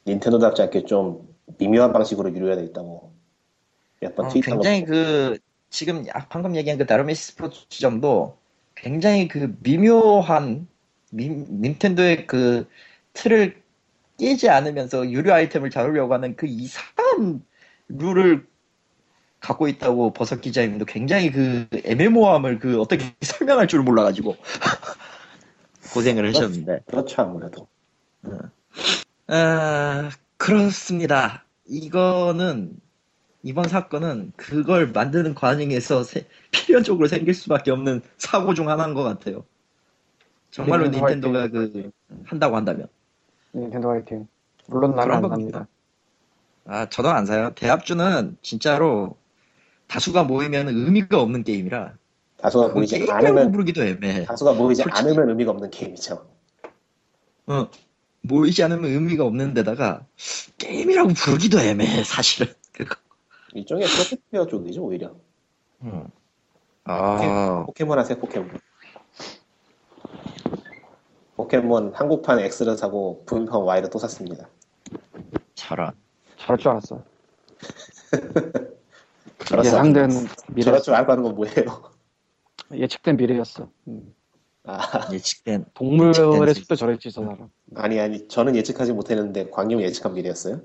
[0.06, 1.28] 닌텐도답지 않게 좀
[1.58, 3.12] 미묘한 방식으로 유료화 돼 있다고.
[4.00, 4.30] 몇번 어.
[4.40, 5.38] 굉장히 그
[5.70, 8.36] 지금 아, 방금 얘기한 그 다루메시 스포츠점도
[8.74, 10.68] 굉장히 그 미묘한
[11.10, 12.68] 미- 닌텐도의 그
[13.12, 13.62] 틀을
[14.18, 17.44] 깨지 않으면서 유료 아이템을 잡으려고 하는 그 이상한
[17.88, 18.46] 룰을
[19.44, 24.36] 갖고 있다고 버섯 기자님도 굉장히 그 애매모함을 그 어떻게 설명할 줄 몰라가지고
[25.92, 27.68] 고생을 하셨는데 그렇죠, 아무래도.
[29.26, 31.44] 아, 그렇습니다.
[31.66, 32.74] 이거는
[33.42, 39.44] 이번 사건은 그걸 만드는 과정에서 세- 필연적으로 생길 수밖에 없는 사고 중 하나인 것 같아요.
[40.50, 41.90] 정말로 닌텐도 닌텐도가 그
[42.24, 42.88] 한다고 한다면
[43.54, 44.26] 닌텐도 화이팅.
[44.68, 45.20] 물론 나는 안.
[45.22, 45.66] 삽니다.
[46.64, 47.52] 아 저도 안 사요.
[47.54, 49.18] 대합주는 진짜로
[49.94, 51.94] 다수가 모이면 의미가 없는 게임이라
[52.38, 54.24] 다수가 모이지 게임이라고 않으면, 부르기도 애매해.
[54.24, 54.98] 다수가 모이지 솔직히.
[54.98, 56.26] 않으면 의미가 없는 게임이죠.
[57.46, 57.68] 어,
[58.22, 60.04] 모이지 않으면 의미가 없는 데다가
[60.58, 62.52] 게임이라고 부르기도 애매해 사실은.
[63.52, 65.14] 일종의 프로페티어 쪽이죠, 오히려.
[65.82, 66.08] 음.
[66.82, 68.58] 아, 포켓몬 하세요, 포켓몬.
[71.36, 74.48] 포켓몬 한국판 X를 사고 북미판 Y를 또 샀습니다.
[75.54, 75.92] 저런.
[76.38, 77.04] 저럴 줄 알았어.
[79.46, 80.10] 줄 예상된
[80.48, 81.54] 미래, 줄 알고 하는 건 뭐예요?
[82.72, 83.68] 예측된 미래였어.
[83.88, 84.14] 음.
[84.66, 85.66] 아, 예측된.
[85.74, 87.50] 동물의 숲도 저랬지, 저 사람.
[87.76, 90.62] 아니, 아니, 저는 예측하지 못했는데 광님 예측한 미래였어요?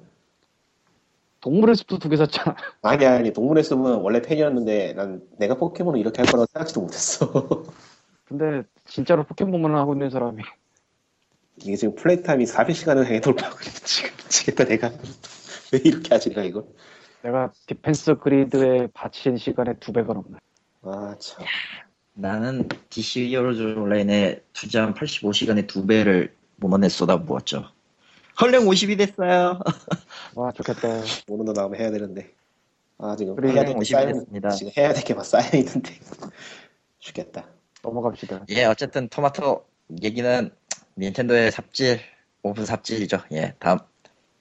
[1.41, 2.55] 동물의 숲도 두 개 샀잖아.
[2.81, 7.31] 아니, 아니, 동물의 숲은 원래 팬이었는데 난 내가 포켓몬을 이렇게 할 거라고 생각지도 못했어.
[8.25, 10.43] 근데 진짜로 포켓몬만 하고 있는 사람이
[11.57, 14.91] 이게 지금 play time이 400시간을 향해 돌파하고 있는데 지금 미치겠다, 내가.
[15.73, 16.63] 왜 이렇게 하지, 내가 이걸?
[17.21, 20.37] 내가 디펜스 그리드에 바친 시간에 두 배가 넘네.
[20.83, 21.45] 아, 참.
[22.13, 27.65] 나는 DC 히어로즈 온라인에 투자한 85시간의 두 배를 몬헌에 쏟아부었죠.
[28.39, 29.59] 헌랭 50이 됐어요.
[30.35, 30.87] 와, 좋겠다.
[31.27, 32.33] 오늘도 나오면 해야 되는데.
[32.97, 34.49] 아, 지금 그래, 해야 될게 50이 쌓여, 됐습니다.
[34.49, 35.93] 지금 해야 될 게 막 쌓여 있는데.
[36.99, 37.45] 죽겠다.
[37.81, 38.45] 넘어갑시다.
[38.49, 39.65] 예, 어쨌든 토마토
[40.03, 40.51] 얘기는
[40.97, 41.99] 닌텐도의 삽질,
[42.43, 43.19] 오픈 삽질이죠.
[43.33, 43.77] 예, 다음.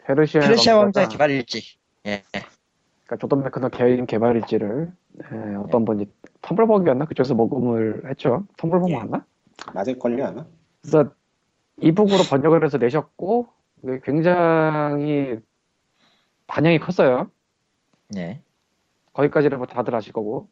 [0.05, 1.77] 페르시아, 페르시아 왕자 왕자가- 개발 일지.
[2.07, 2.25] 예,
[3.09, 4.93] 그러니까 조던 매크너 개인 개발 일지를
[5.33, 6.07] 예, 어떤 분이
[6.43, 8.45] 텀블벅이었나 그쪽에서 모금을 했죠.
[8.59, 8.97] 텀블벅 예.
[8.99, 9.25] 맞나?
[9.73, 10.45] 맞을걸요, 아마?
[10.83, 11.11] 그래서
[11.81, 13.49] 이북으로 번역을 해서 내셨고
[14.05, 15.39] 굉장히
[16.47, 17.31] 반향이 컸어요.
[18.17, 18.43] 예.
[19.15, 20.49] 거기까지는 뭐 다들 아실 거고.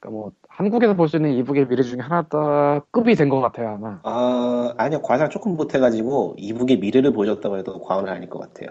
[0.00, 4.00] 그러니까 뭐 한국에서 볼 수 있는 이북의 미래 중에 하나다 급이 된 것 같아요 아마.
[4.02, 8.70] 아, 아니요, 과장 조금 못해가지고, 이북의 미래를 보여줬다고 해도 과언은 아닐 것 같아요.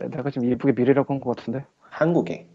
[0.00, 1.64] 네, 내가 지금 이북의 미래라고 한 것 같은데.
[1.90, 2.48] 한국에.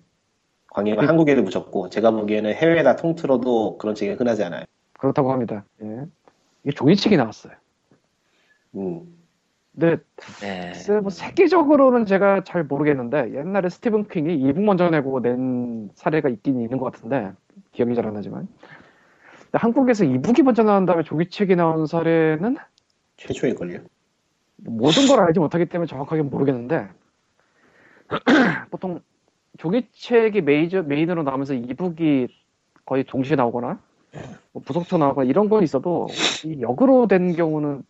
[0.71, 4.63] 광희가 그- 한국에를 묻혔고, 제가 보기에는 해외다 통틀어도 그런 책이 흔하지 않아요.
[4.97, 5.63] 그렇다고 합니다.
[5.83, 6.05] 예.
[6.63, 7.53] 이게 종이책이 나왔어요.
[8.75, 9.01] 음.
[9.77, 9.97] 근데
[10.41, 10.99] 네.
[11.01, 16.77] 뭐 세계적으로는 제가 잘 모르겠는데 옛날에 스티븐 킹이 이북 먼저 내고 낸 사례가 있긴 있는
[16.77, 17.33] 것 같은데
[17.73, 18.47] 기억이 잘 안 나지만
[19.43, 22.55] 근데 한국에서 이북이 먼저 나온 다음에 종이책이 나온 사례는
[23.17, 23.79] 최초일걸요?
[24.59, 26.87] 모든 걸 알지 못하기 때문에 정확하게 모르겠는데
[28.71, 29.01] 보통
[29.57, 32.27] 종이책이 메이저 메인으로 나오면서 이북이
[32.85, 33.79] 거의 동시에 나오거나
[34.51, 36.07] 뭐 부속초 나오거나 이런 건 있어도
[36.45, 37.83] 이 역으로 된 경우는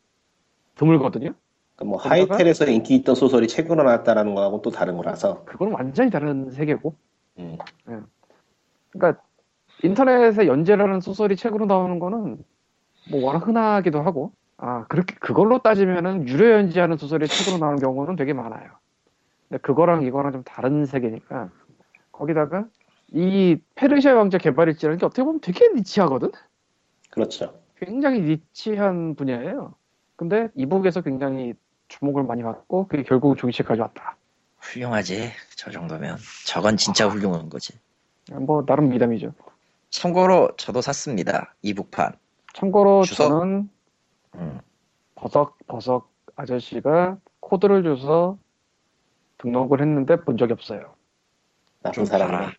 [0.76, 1.34] 드물거든요.
[1.76, 5.43] 그러니까 뭐 하이텔에서 인기 있던 소설이 책으로 나왔다라는 거하고는 또 다른 거라서.
[5.45, 6.95] 그건 완전히 다른 세계고
[7.39, 7.57] 음.
[8.89, 9.22] 그러니까
[9.84, 12.38] 인터넷에 연재라는 소설이 책으로 나오는 거는
[13.11, 18.34] 뭐 워낙 흔하기도 하고 아 그렇게 그걸로 따지면은 유료 연재하는 소설이 책으로 나오는 경우는 되게
[18.34, 18.70] 많아요.
[19.62, 21.49] 그거랑 이거랑 좀 다른 세계니까
[22.12, 22.66] 거기다가
[23.12, 26.32] 이 페르시아 왕자 개발일지라는 게 어떻게 보면 되게 니치하거든.
[27.12, 27.60] 그렇죠.
[27.78, 29.76] 굉장히 니치한 분야예요.
[30.16, 31.53] 근데 이북에서 굉장히
[31.88, 34.16] 주목을 많이 받고 그게 결국 종이책까지 왔다.
[34.60, 35.32] 훌륭하지.
[35.56, 36.18] 저 정도면.
[36.45, 37.74] 저건 진짜 훌륭한 거지.
[38.32, 39.34] 뭐 나름 미담이죠.
[39.89, 41.53] 참고로 저도 샀습니다.
[41.62, 42.14] 이북판.
[42.53, 43.30] 참고로 주석?
[43.30, 43.70] 저는
[44.36, 44.60] 음.
[45.16, 48.38] 버석 버석 아저씨가 코드를 줘서
[49.38, 50.96] 등록을 했는데 본 적이 없어요.
[51.82, 52.54] 나쁜 좀 사람이네.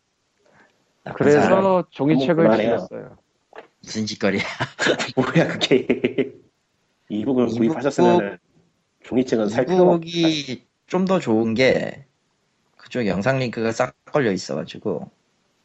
[1.05, 1.49] 나쁜 사람.
[1.51, 2.57] 그래서 종이책을.
[2.57, 3.17] 지냈어요.
[3.83, 4.43] 무슨 짓거리야.
[5.17, 6.33] 뭐야 그게.
[7.09, 8.39] 이북을 이북- 구입하셨으면
[9.05, 10.07] 종이책은 살 필요가 없다.
[10.07, 12.05] 이북이 좀더 좋은 게
[12.77, 15.11] 그쪽 영상 링크가 싹 걸려 있어가지고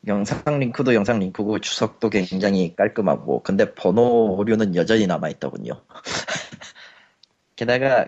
[0.07, 5.81] 영상 링크도 영상 링크고 주석도 굉장히 깔끔하고 근데 번호 오류는 여전히 남아 있더군요.
[7.55, 8.07] 게다가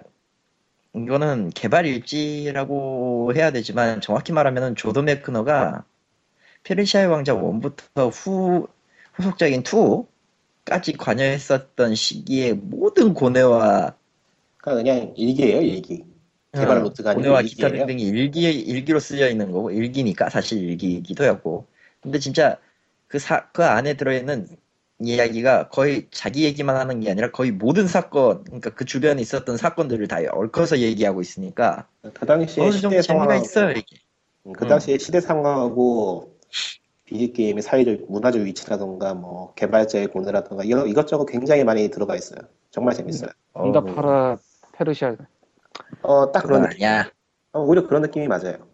[0.95, 5.85] 이거는 개발 일지라고 해야 되지만 정확히 말하면 조드 매크너가
[6.63, 8.67] 페르시아의 왕자 1부터 후
[9.13, 13.95] 후속작인 2까지 관여했었던 시기의 모든 고뇌와
[14.57, 16.05] 그러니까 그냥 일기예요 일기.
[16.55, 17.69] 개발 어, 노트가 아니고 고뇌와 기타.
[17.69, 21.67] 등등이 일기 일기로 쓰여 있는 거고 일기니까 사실 일기이기도 하고
[22.01, 22.59] 근데 진짜
[23.07, 24.47] 그 사 그 안에 들어있는
[24.99, 30.07] 이야기가 거의 자기 얘기만 하는 게 아니라 거의 모든 사건 그러니까 그 주변에 있었던 사건들을
[30.07, 33.97] 다 얽어서 얘기하고 있으니까 그 당시에 어느 정도 시대 재미가 상황, 있어요 이게
[34.55, 34.67] 그 음.
[34.67, 36.37] 당시에 시대 상황하고
[37.05, 42.39] 비디 게임의 사회적 문화적 위치라던가 뭐 개발자의 고뇌라던가 이거 이것저것 굉장히 많이 들어가 있어요.
[42.71, 43.29] 정말 재밌어요.
[43.57, 44.37] 응답하라
[44.73, 45.15] 페르시아.
[46.01, 46.85] 어딱 그건 그런 느낌.
[46.87, 47.11] 아니야
[47.51, 48.67] 어, 오히려 그런 느낌이 맞아요.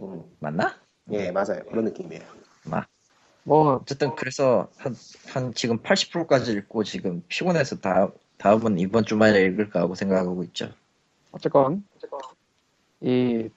[0.00, 0.74] 음, 맞나?
[1.12, 2.22] 예 맞아요 그런 느낌이에요.
[3.46, 4.94] 뭐 어쨌든 그래서 한,
[5.28, 10.70] 한 지금 80%까지 읽고 지금 피곤해서 다, 다음은 이번 주말에 읽을까 하고 생각하고 있죠
[11.32, 11.84] 어쨌건
[13.00, 13.48] 이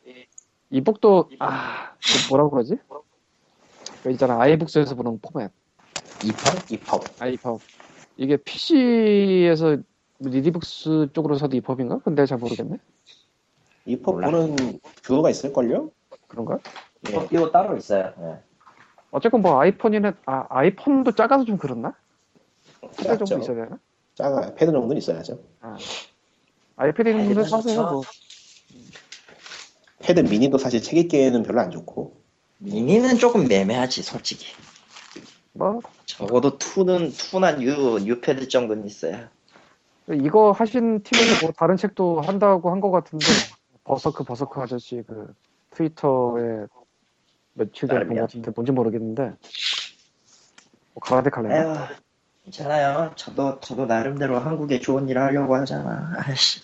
[0.72, 2.78] 이 북도 아그 뭐라고 그러지?
[4.04, 5.52] 그 있잖아 아이북스에서 보는 포맷
[6.24, 7.60] EPUB EPUB 아 EPUB
[8.18, 9.78] 이게 PC에서
[10.20, 12.00] 리디북스 쪽으로서도 EPUB인가?
[12.00, 12.78] 근데 잘 모르겠네.
[13.86, 14.16] EPUB.
[14.16, 15.92] 보는 viewer가 있을걸요?
[16.28, 16.60] 그런가?
[17.10, 17.28] 예.
[17.32, 18.44] 이거 따로 있어요 네.
[19.12, 21.94] 어쨌건 뭐 아이폰이는 아 아이폰도 작아서 좀 그렇나?
[22.98, 23.40] 패드 정도.
[23.44, 23.80] 있어야 되나?
[24.16, 25.40] 작아 패드 정도는 있어야죠.
[25.62, 25.78] 아.
[26.76, 28.02] 아이패드 있는 분들 사세요 뭐.
[30.00, 32.16] 패드 미니도 사실 책 읽기에는 별로 안 좋고
[32.60, 34.46] 미니는 조금 애매하지 솔직히.
[35.54, 39.30] 뭐 적어도 2는 2나 U U 패드 정도는 있어야.
[40.12, 43.26] 이거 하신 팀에서 뭐 다른 책도 한다고 한 것 같은데
[43.84, 45.34] 버서크 버서크 아저씨 그
[45.72, 46.66] 트위터에
[47.54, 49.24] 며칠 전에 본것 같은데 뭔지 모르겠는데
[50.94, 51.74] 뭐 가라데 칼레 에휴,
[52.46, 53.12] 괜찮아요.
[53.16, 56.14] 저도 저도 나름대로 한국에 좋은 일 하려고 하잖아.
[56.18, 56.62] 아이씨.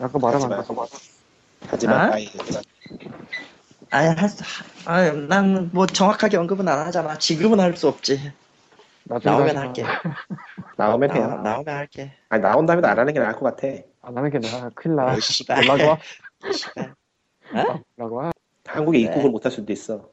[0.00, 0.96] 아까 말하면 안 하지만- 돼.
[1.68, 2.16] 하지만 아?
[4.86, 7.18] 아니 난뭐 정확하게 언급은 안 하잖아.
[7.18, 8.32] 지금은 할 수 없지.
[9.04, 9.56] 나오면.
[9.56, 9.84] 할게.
[10.76, 11.26] 나오면 해요.
[11.28, 12.12] 나, 나오면 할게.
[12.28, 13.68] 아니 나온다면 안 하는 게 나을 것 같아.
[14.00, 15.02] 안 하는 게 나아 큰일 나.
[15.08, 15.98] 연락 와
[16.50, 16.94] 씨발.
[17.98, 18.31] 연락 와
[18.76, 19.04] 한국에 네.
[19.04, 20.08] 입국을 못 할 수도 있어.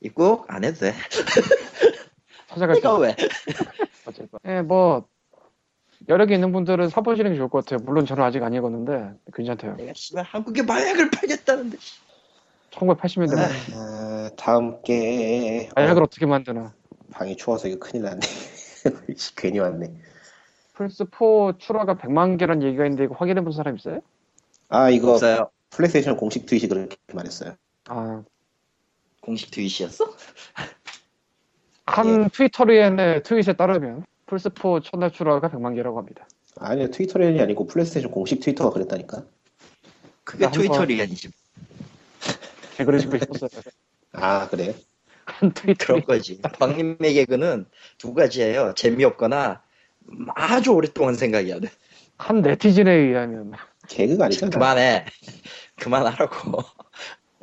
[0.00, 0.92] 입국 안 해도 돼.
[2.48, 3.14] 찾아갈게 이거 왜?
[4.06, 5.06] 어쨌건 예, 뭐
[6.08, 9.92] 여력이 있는 분들은 사보시는 게 좋을 것 같아요 물론 저는 아직 안 읽었는데 괜찮대요 내가
[9.94, 11.76] 씨발 한국에 마약을 팔겠다는데.
[12.70, 16.72] 1980년대 말 아, 다음 게 마약을 어, 어떻게 만드나
[17.10, 18.20] 방이 추워서 이거 큰일 났네.
[19.16, 19.92] 씨, 괜히 왔네.
[20.74, 24.00] 플스 4 출하가 100만 개란 얘기가 있는데 이거 확인해 본 사람 있어요?
[24.68, 25.50] 아 이거 없어요.
[25.70, 27.56] 플레이스테이션 공식 트윗이 그렇게 말했어요.
[27.88, 28.22] 아,
[29.22, 30.14] 공식 트윗이었어?
[31.86, 36.26] 한 트위터리안의 트윗에 따르면 플스4 첫날 출하가 100만 개라고 합니다.
[36.60, 39.24] 아니요 트위터랜이 아니고 플레이스테이션 공식 트위터가 그랬다니까.
[40.24, 41.30] 그게 나 한번- 트위터리 아니지.
[42.76, 43.50] 개그를 짓고 싶었어요.
[44.12, 44.74] 아 그래요?
[45.24, 46.42] 한 트위터리 그런 거지.
[46.42, 47.66] 광림의 개그는
[47.96, 48.74] 두 가지예요.
[48.76, 49.62] 재미없거나
[50.34, 51.68] 아주 오랫동안 생각해야 돼.
[52.18, 53.52] 한 네티즌에 의하면
[53.88, 54.50] 개그가 아니잖아.
[54.50, 55.06] 그만해.
[55.76, 56.62] 그만하라고.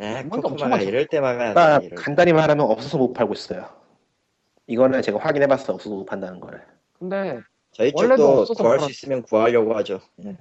[0.01, 0.85] 예, 뭔가 엄청 많죠.
[0.85, 1.77] 이럴 때만 아.
[1.77, 1.95] 이럴.
[1.95, 3.69] 간단히 말하면 없어서 못 팔고 있어요.
[4.67, 5.75] 이거는 제가 확인해봤어요.
[5.75, 6.61] 없어서 못 판다는 거를.
[6.99, 7.39] 근데
[7.71, 10.01] 저희 원래도 쪽도 없어서 구할 팔았- 수 있으면 구하려고 하죠.
[10.25, 10.37] 예.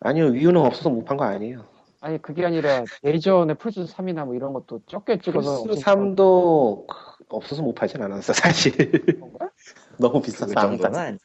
[0.00, 1.64] 아니요 이유는 없어서 못 판 거 아니에요.
[2.00, 6.86] 아니 그게 아니라 예전에 플스 3이나 뭐 이런 것도 적게 찍어서 플스 없어서 3도
[7.30, 9.18] 없어서 못 팔진 않았어 사실.
[9.18, 9.50] 건가?
[9.98, 11.18] 너무 그 비싸서 안 정도는 샀, 아니.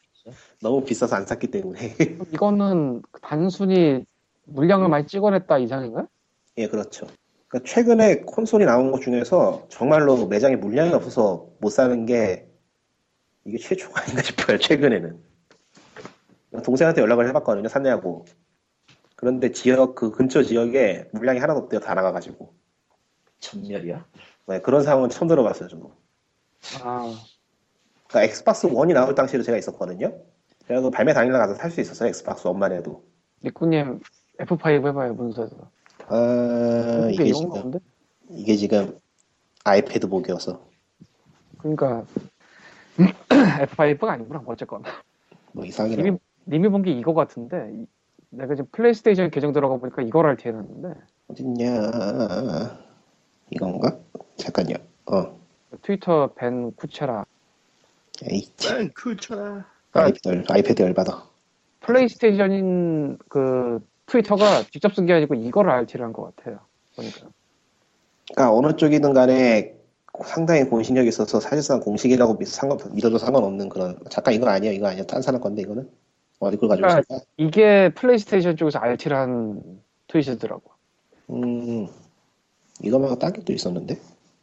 [0.61, 1.95] 너무 비싸서 안 샀기 때문에.
[2.34, 4.05] 이거는 단순히
[4.45, 6.07] 물량을 많이 찍어냈다 이상인가?
[6.57, 7.07] 예 그렇죠.
[7.50, 12.47] 그러니까 최근에 콘솔이 나온 것 중에서 정말로 매장에 물량이 없어서 못 사는 게
[13.43, 14.58] 이게 최초가 아닌가 싶어요.
[14.60, 15.20] 최근에는.
[16.64, 17.68] 동생한테 연락을 해봤거든요.
[17.68, 18.26] 샀냐고.
[19.16, 21.80] 그런데 지역 그 근처 지역에 물량이 하나도 없대요.
[21.80, 22.54] 다 나가가지고.
[23.39, 24.06] 전멸이야.
[24.47, 25.70] 네, 그런 상황은 처음 들어봤어요.
[25.70, 25.91] 저도.
[26.84, 27.14] 아
[28.08, 30.22] 그러니까 엑스박스 1이 나올 당시에도 제가 있었거든요.
[30.68, 32.10] 그래서 발매 당일날 가서 살 수 있었어요.
[32.10, 33.04] 엑스박스 1만 해도.
[33.43, 34.02] 니꾸님
[34.39, 35.72] F5 해봐요 문서에서.
[36.10, 37.80] 아, 이게 이런 지금, 건데?
[38.30, 38.99] 이게 지금
[39.64, 40.66] 아이패드 보기여서.
[41.60, 42.05] 그러니까
[43.30, 44.84] F5가 아니구나 어쨌건.
[45.53, 46.03] 뭐 이상이라.
[46.03, 47.86] 님이 님이 본 게 이거 같은데 이-
[48.32, 50.99] 내가 지금 플레이스테이션 계정 들어가 보니까 이걸 RT 해놨는데
[51.30, 51.66] 어딨냐.
[53.51, 53.97] 이건가?
[54.38, 54.76] 잠깐요.
[55.12, 55.39] 어.
[55.82, 57.26] 트위터 벤 쿠체라
[58.30, 58.89] 에이, 참.
[58.93, 59.66] 그렇잖아.
[59.93, 61.24] 아이패드, 열- 아이패드 열받아.
[61.82, 63.80] 플레이스테이션인 그
[64.10, 66.60] 트위터가 직접 쓴 게 아니고 이걸 RT를 한 것 같아요.
[66.95, 67.30] 보니까.
[68.34, 69.76] 그러니까 어느 쪽이든 간에
[70.26, 75.05] 상당히 공신력이 있어서 사실상 공식이라고 믿- 상관, 믿어도 상관없는 그런 잠깐 이거 아니에요 이거 아니에요
[75.05, 75.89] 딴 사람 건데 이거는
[76.39, 79.62] 어디 걸 가지고 아, 있을까 이게 플레이스테이션 쪽에서 RT를 한
[80.07, 80.64] 트윗이더라고.
[81.30, 81.88] 음
[82.82, 83.97] 이거 말고 딴 게 또 있었는데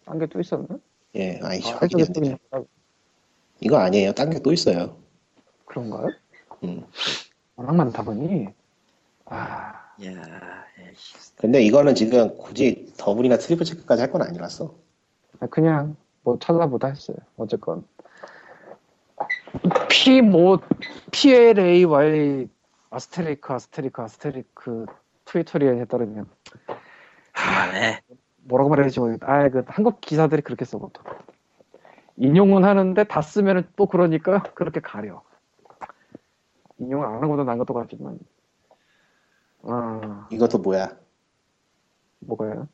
[0.07, 0.67] 딴 게 또 있었나?
[1.17, 2.37] 예 아이씨 아, 확인이 안 되네
[3.61, 4.97] 이거 아니에요 딴 게 또 있어요
[5.67, 6.09] 그런가요?
[6.64, 6.85] 음
[7.57, 8.49] 워낙 많다 보니.
[9.27, 9.72] 아,
[10.05, 10.12] 야.
[11.37, 14.74] 근데 이거는 지금 굳이 더블이나 트리플 체크까지 할 건 아니라서
[15.51, 17.16] 그냥 뭐 찾아보다 했어요.
[17.37, 17.85] 어쨌건.
[19.89, 20.61] P 뭐
[21.11, 22.49] PLAY
[22.91, 24.87] asterisk asterisk asterisk
[25.25, 26.27] 트위터리안에 따르면
[27.33, 28.01] 그만해.
[28.45, 29.27] 뭐라고 말해야 될지 모르겠다.
[29.31, 31.05] 아, 그 한국 기사들이 그렇게 써 보통.
[32.16, 35.22] 인용은 하는데 다 쓰면은 또 그러니까 그렇게 가려.
[36.79, 38.18] 인용을 안 하는 것도 난 것도 같지만.
[39.69, 40.97] 아, 이것도 뭐야
[42.21, 42.69] 뭐가요?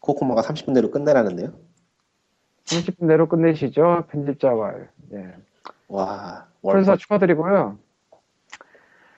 [0.00, 1.52] 코코마가 30분 내로 끝내라는데요
[2.64, 4.90] 30분 내로 끝내시죠, 편집자 말.
[5.12, 5.36] 예.
[5.88, 7.78] 와 월파 축하드리고요.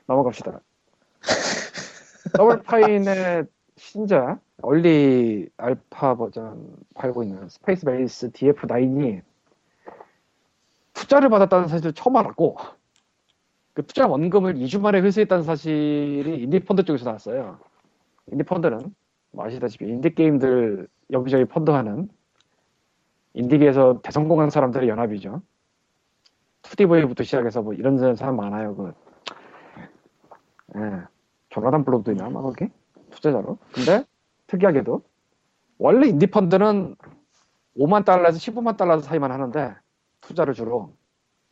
[0.06, 0.60] 넘어갑시다.
[2.36, 3.46] 더블파인의
[3.76, 9.22] 신작 early 알파 버전 팔고 있는 스페이스 베이스 DF9이
[10.92, 12.56] 투자를 받았다는 사실을 처음 알았고
[13.78, 17.60] 그 투자 원금을 2주 만에 회수했다는 사실이 인디 펀드 쪽에서 나왔어요.
[18.26, 18.92] 인디 펀드는
[19.30, 22.08] 뭐 아시다시피 인디 게임들 여기저기 펀드하는
[23.34, 25.42] 인디계에서 대성공한 사람들의 연합이죠.
[26.62, 28.74] 2DV부터 시작해서 뭐 이런 사람 많아요.
[28.74, 28.92] 그,
[30.74, 31.02] 예,
[31.50, 32.66] 조나단 블록도 있나 아마 거기
[33.10, 33.58] 투자자로.
[33.72, 34.04] 근데
[34.48, 35.04] 특이하게도
[35.78, 36.96] 원래 인디 펀드는
[37.76, 39.76] 5만 달러에서 15만 달러 사이만 하는데
[40.20, 40.96] 투자를 주로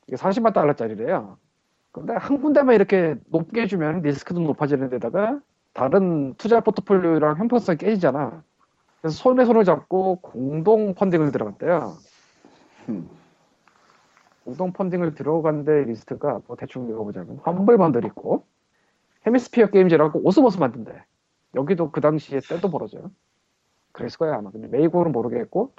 [0.09, 1.39] 이게 40만 달러짜리래요.
[1.97, 5.41] 근데 한 군데만 이렇게 높게 주면 리스크도 높아지는 데다가
[5.73, 8.43] 다른 투자 포트폴리오랑 형평성이 깨지잖아.
[9.01, 11.95] 그래서 손에 손을 잡고 공동 펀딩을 들어갔대요.
[12.91, 13.09] 음.
[14.45, 18.45] 공동 펀딩을 들어간 데 리스트가 뭐 대충 읽어보자면 번들 있고
[19.27, 20.93] 헤미스피어 게임즈라고 오스모스 만든대.
[21.55, 23.11] 여기도 그 당시에 때도 벌어져요.
[23.93, 24.51] 그랬을 거야 아마.
[24.51, 25.73] 근데 메이고는 모르겠고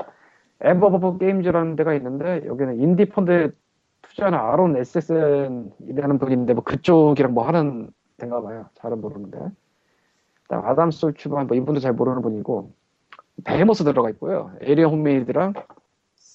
[0.61, 3.53] 엠버버버 게임즈라는 데가 있는데 여기는 인디 펀드
[4.01, 8.69] 투자하는 아론 SSN이라는 있는데 뭐 그쪽이랑 뭐 하는 데인가 봐요.
[8.75, 9.39] 잘은 모르는데.
[10.43, 12.71] 그다음 아담 솔추만 뭐 이분도 잘 모르는 분이고
[13.43, 14.51] 베헤모스 들어가 있고요.
[14.61, 15.53] 에리어 홈메이드랑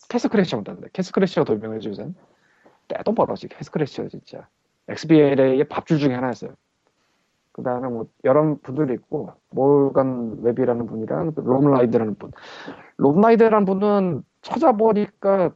[0.09, 2.09] 캐스크래시 만드는데 캐스크래시가 더 유명해져 요새.
[2.89, 4.47] 때도 벌어지 캐스크래시가 진짜.
[4.89, 6.53] XBLA의 밥줄 중에 하나였어요.
[7.53, 12.33] 그 다음에 뭐 여러 분들이 있고 몰간 웹이라는 분이랑 롭 리드라는 분.
[12.97, 15.53] 롭 리드라는 분은 찾아보니까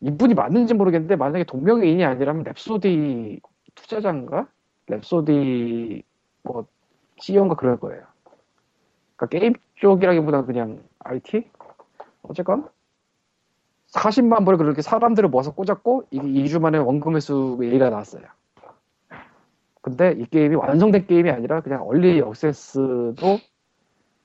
[0.00, 3.40] 이분이 맞는지 모르겠는데 만약에 동명이인이 아니라면 랩소디
[3.74, 4.48] 투자자인가?
[4.86, 6.02] 랩소디
[6.42, 6.66] 뭐
[7.18, 8.02] CEO인가 그럴 거예요.
[9.16, 11.50] 그러니까 게임 쪽이라기보다 그냥 IT?
[12.22, 12.68] 어쨌건
[13.92, 18.22] 40만 불을 그렇게 사람들을 모아서 꽂았고 이게 2주 만에 원금 회수 얘기가 나왔어요.
[19.82, 23.38] 근데 이 게임이 완성된 게임이 아니라 그냥 early access도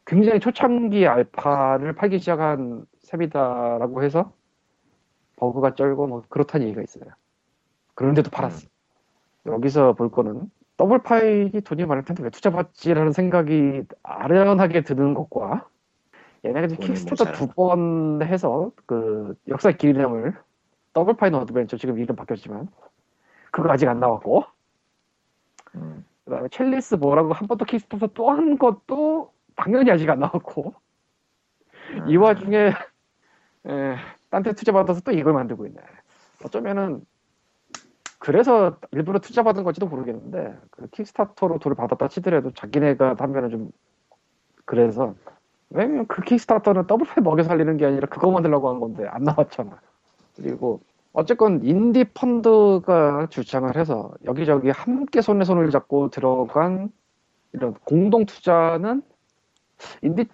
[0.05, 4.31] 굉장히 초창기 알파를 팔기 시작한 셈이다라고 해서
[5.37, 7.05] 버그가 쩔고 뭐 그렇다는 얘기가 있어요.
[7.95, 8.67] 그런데도 팔았어.
[9.45, 15.67] 여기서 볼 거는 더블 파인이 돈이 많을 텐데 왜 투자받지라는 생각이 아련하게 드는 것과
[16.45, 17.31] 얘네가 지금 킥스타터.
[17.33, 20.35] 두 번 해서 그 역사 기념을
[20.93, 22.67] 더블 파인 어드벤처 지금 이름 바뀌었지만
[23.51, 24.43] 그거 아직 안 나왔고
[25.75, 26.05] 음.
[26.25, 30.73] 그다음에 첼리스 뭐라고 한 번 더 킥스타터 또 한 것도 당연히 아직 안 나왔고
[32.07, 32.73] 이 와중에
[33.67, 33.95] 에,
[34.29, 35.79] 딴 데 투자 받아서 또 이걸 만들고 있네.
[36.43, 37.05] 어쩌면은
[38.19, 43.71] 그래서 일부러 투자 받은 건지도 모르겠는데 그 킥스타터로 돈을 받았다 치더라도 자기네가 하면은 좀
[44.65, 45.13] 그래서
[45.69, 49.79] 왜냐면 그 킥스타터는 더블 파인 먹여 살리는 게 아니라 그거 만들려고 한 건데 안 나왔잖아.
[50.35, 50.81] 그리고
[51.13, 56.91] 어쨌건 인디 펀드가 주창을 해서 여기저기 함께 손에 손을 잡고 들어간
[57.53, 59.01] 이런 공동 투자는
[60.01, 60.27] 인디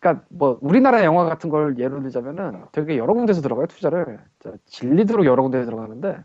[0.00, 5.26] 그러니까 뭐 우리나라 영화 같은 걸 예로 들자면은 되게 여러 군데서 들어가요 투자를 자, 진리대로
[5.26, 6.18] 여러 군데 들어가는데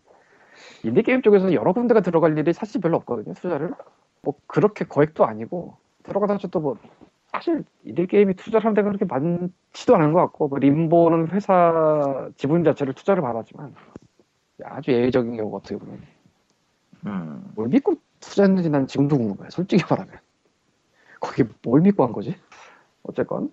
[0.83, 3.73] 인디 게임 쪽에서는 여러 군데가 들어갈 일이 사실 별로 없거든요 투자를
[4.21, 6.77] 뭐 그렇게 거액도 아니고 들어가다 저도 뭐
[7.33, 12.63] 사실 인디 게임에 투자를 하는 데가 그렇게 많지도 않은 것 같고 뭐 림보는 회사 지분
[12.63, 13.75] 자체를 투자를 받았지만
[14.63, 16.01] 아주 예외적인 경우가 어떻게 보면
[17.07, 17.51] 음.
[17.55, 20.13] 뭘 믿고 투자했는지 난 지금도 궁금해 솔직히 말하면
[21.19, 22.35] 거기 뭘 믿고 한 거지?
[23.07, 23.51] 어쨌건.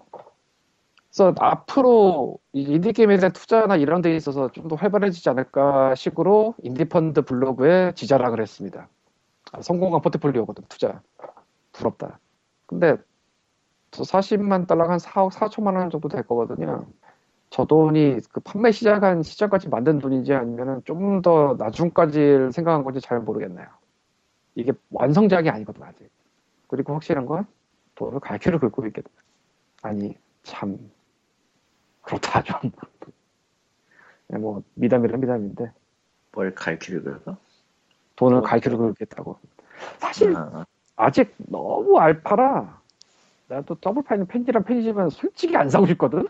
[1.10, 6.54] 그래서 앞으로 이 인디 게임에 대한 투자나 이런 데 있어서 좀 더 활발해지지 않을까 식으로
[6.62, 8.88] 인디펀드 블로그에 지 자랑을 했습니다.
[9.52, 11.02] 아, 성공한 포트폴리오거든 투자.
[11.72, 12.18] 부럽다.
[12.66, 12.96] 근데
[13.90, 16.86] 저 40만 달러가 한 4억 4천만 원 정도 될 거거든요.
[17.50, 23.20] 저 돈이 그 판매 시작한 시점까지 만든 돈인지 아니면 좀 더 나중까지 생각한 건지 잘
[23.20, 23.66] 모르겠네요.
[24.56, 26.10] 이게 완성작이 아니거든 아직.
[26.68, 27.46] 그리고 확실한 건
[27.96, 29.08] 돈을 갈퀴를 긁고 있겠다.
[29.82, 30.90] 아니 참
[32.02, 32.70] 그렇다 좀.
[34.28, 35.70] 네, 뭐 미담이란 미담인데
[36.32, 37.36] 뭘 갈퀴로 긁어?
[38.16, 38.50] 돈을 그렇죠.
[38.50, 39.38] 갈퀴로 긁겠다고.
[39.98, 40.64] 사실 아,
[40.96, 42.80] 아직 너무 알파라.
[43.48, 46.26] 나도 더블 파인은 팬이라면 팬이지만 솔직히 안 사고 싶거든.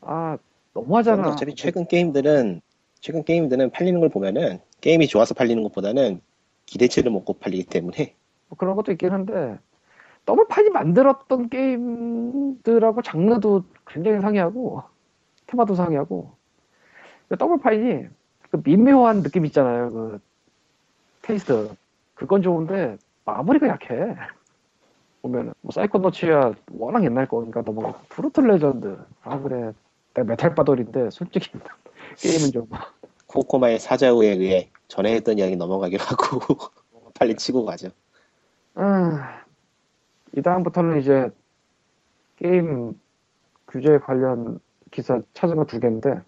[0.00, 0.38] 아
[0.72, 1.28] 너무하잖아.
[1.28, 2.60] 어차피 최근 게임들은
[3.00, 6.20] 최근 게임들은 팔리는 걸 보면은 게임이 좋아서 팔리는 것보다는
[6.66, 8.14] 기대치를 먹고 팔리기 때문에
[8.48, 9.58] 뭐 그런 것도 있긴 한데
[10.24, 14.82] 더블 파인이 만들었던 게임들하고 장르도 굉장히 상이하고
[15.46, 16.32] 테마도 상이하고.
[17.28, 18.06] 그 더블 파인이
[18.50, 20.20] 그 미묘한 느낌 있잖아요 그
[21.22, 21.74] taste.
[22.14, 24.14] 그건 좋은데 마무리가 약해.
[25.22, 25.54] 보면은.
[25.62, 28.98] 뭐 사이코너츠야 워낙 옛날 거니까 너무 브루탈 레전드.
[29.22, 29.72] 아 그래.
[30.14, 31.50] 내가 메탈 빠돌인데 솔직히
[32.18, 32.68] 게임은 좀.
[33.26, 36.70] 코코마의 사자후에 의해 전에 했던 이야기 넘어가기로 하고
[37.18, 37.88] 빨리 치고 가죠.
[38.74, 39.43] 아,
[40.36, 41.30] 이 다음부터는 이제
[42.36, 42.98] 게임
[43.68, 44.58] 규제 관련
[44.90, 46.20] 기사 찾은 거 두 개인데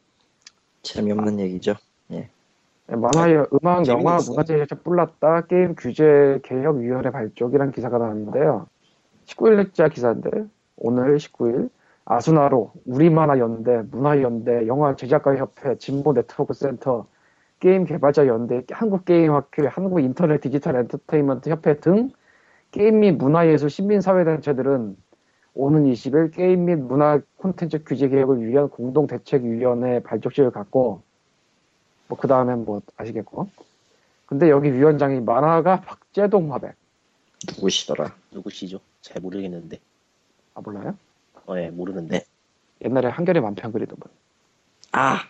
[0.83, 1.75] 재미없는 얘기죠.
[2.89, 4.31] 만화의 음악, 영화, 재밌었어요.
[4.31, 8.69] 문화계에서 뿔났다 게임 규제 개혁 위원회 발족이란 기사가 나왔는데요.
[9.25, 10.31] 19일자 기사인데
[10.77, 11.71] 오늘 19일
[12.05, 17.07] 아수나로, 우리만화연대, 문화연대, 영화 제작가협회, 진보 네트워크 센터,
[17.59, 22.11] 게임 개발자 연대, 한국게임학회, 한국인터넷 디지털 엔터테인먼트 협회 등
[22.77, 24.97] 게임 및 문화예술 시민사회단체들은
[25.55, 31.01] 오는 20일 게임 및 문화 콘텐츠 규제 개혁을 위한 공동대책위원회 발족식을 갖고
[32.09, 33.49] 뭐 그 다음엔 뭐 아시겠고
[34.27, 36.75] 근데 여기 위원장이 만화가 박재동 화백
[37.49, 38.15] 누구시더라?
[38.33, 38.81] 누구시죠?
[39.01, 39.79] 잘 모르겠는데.
[40.55, 40.97] 아 몰라요?
[41.47, 42.25] 어, 예, 모르는데.
[42.85, 44.11] 옛날에 한겨레 만평 그리던 분
[44.93, 45.21] 아,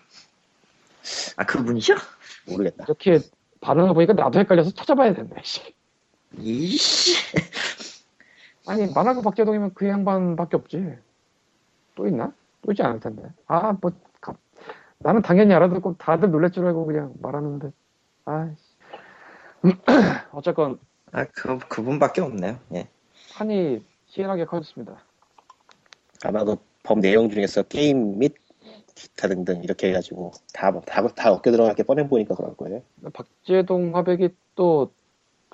[1.36, 1.94] 아 그분이죠?
[2.48, 2.84] 모르겠다.
[2.84, 3.20] 이렇게
[3.60, 5.75] 반응을 보니까 나도 헷갈려서 찾아봐야 된다 씨.
[6.38, 7.14] 이씨.
[8.66, 10.98] 아니 만화가 박재동이면 그 양반밖에 없지
[11.94, 12.32] 또 있나?
[12.62, 13.92] 또 있지 않을 텐데 아 뭐
[14.98, 17.70] 나는 당연히 알아듣고 다들 놀랄 줄 알고 그냥 말하는데
[18.24, 18.56] 아이씨
[20.32, 20.78] 어쨌건
[21.12, 22.58] 아, 그, 그분밖에 없네요.
[22.74, 22.88] 예.
[23.34, 24.96] 판이 희한하게 커졌습니다
[26.24, 28.34] 아마도 법 내용 중에서 게임 및
[28.94, 32.82] 기타 등등 이렇게 해가지고 다, 다, 다 어깨 들어갈 게 뻔해 보니까 그럴 거예요.
[33.12, 34.90] 박재동 화백이 또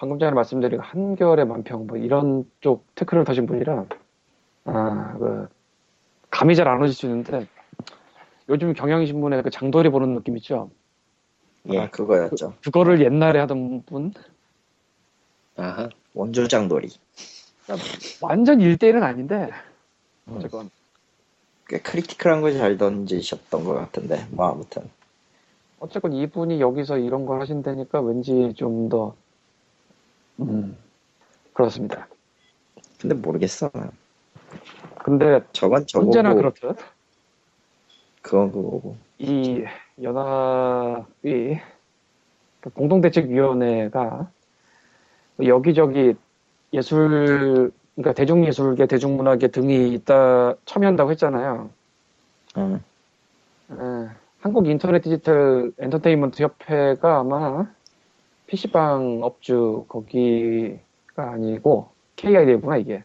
[0.03, 3.87] 방금 전에 말씀드린 한겨레 만평 뭐 이런 쪽 테크를 타신 분이라
[4.65, 5.49] 아 그
[6.29, 7.47] 감이 잘 안 오실 수 있는데
[8.49, 10.71] 요즘 경향신문에 그 장도리 보는 느낌 있죠
[11.71, 11.79] 예.
[11.79, 12.55] 아, 그거였죠.
[12.65, 14.13] 그 거를 옛날에 하던 분
[15.57, 15.89] 아하.
[16.15, 16.89] 원조 장돌이.
[18.21, 19.51] 완전 1대1은 아닌데
[20.27, 20.35] 음.
[20.37, 20.69] 어쨌건
[21.69, 24.27] 꽤 크리티컬한 걸 잘 던지셨던 것 같은데.
[24.31, 24.91] 뭐 아무튼.
[25.79, 29.15] 어쨌건 이분이 여기서 이런 걸 하신다니까 왠지 좀 더
[30.41, 30.77] 음,
[31.53, 32.09] 그렇습니다.
[33.01, 33.71] 근데 모르겠어.
[33.75, 33.91] 난.
[35.05, 36.11] 근데 저건 저거고.
[36.11, 36.77] 언제나 그렇듯
[38.23, 38.97] 그건 그거고.
[39.19, 39.65] 이
[40.01, 41.61] 연합이
[42.61, 44.31] 그 공동대책위원회가
[45.45, 46.15] 여기저기
[46.73, 51.71] 예술 그러니까 대중예술계 대중문화계 등이 있다 참여한다고 했잖아요.
[52.57, 52.81] 응.
[53.71, 54.09] 에,
[54.41, 57.67] 한국 인터넷 디지털 엔터테인먼트 협회가 아마
[58.57, 63.03] PC방 업주 거기가 아니고 KID구나 이게.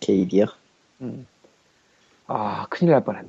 [0.00, 0.46] KD요?
[1.00, 1.26] 음.
[2.26, 3.28] 아 큰일 날 뻔했네.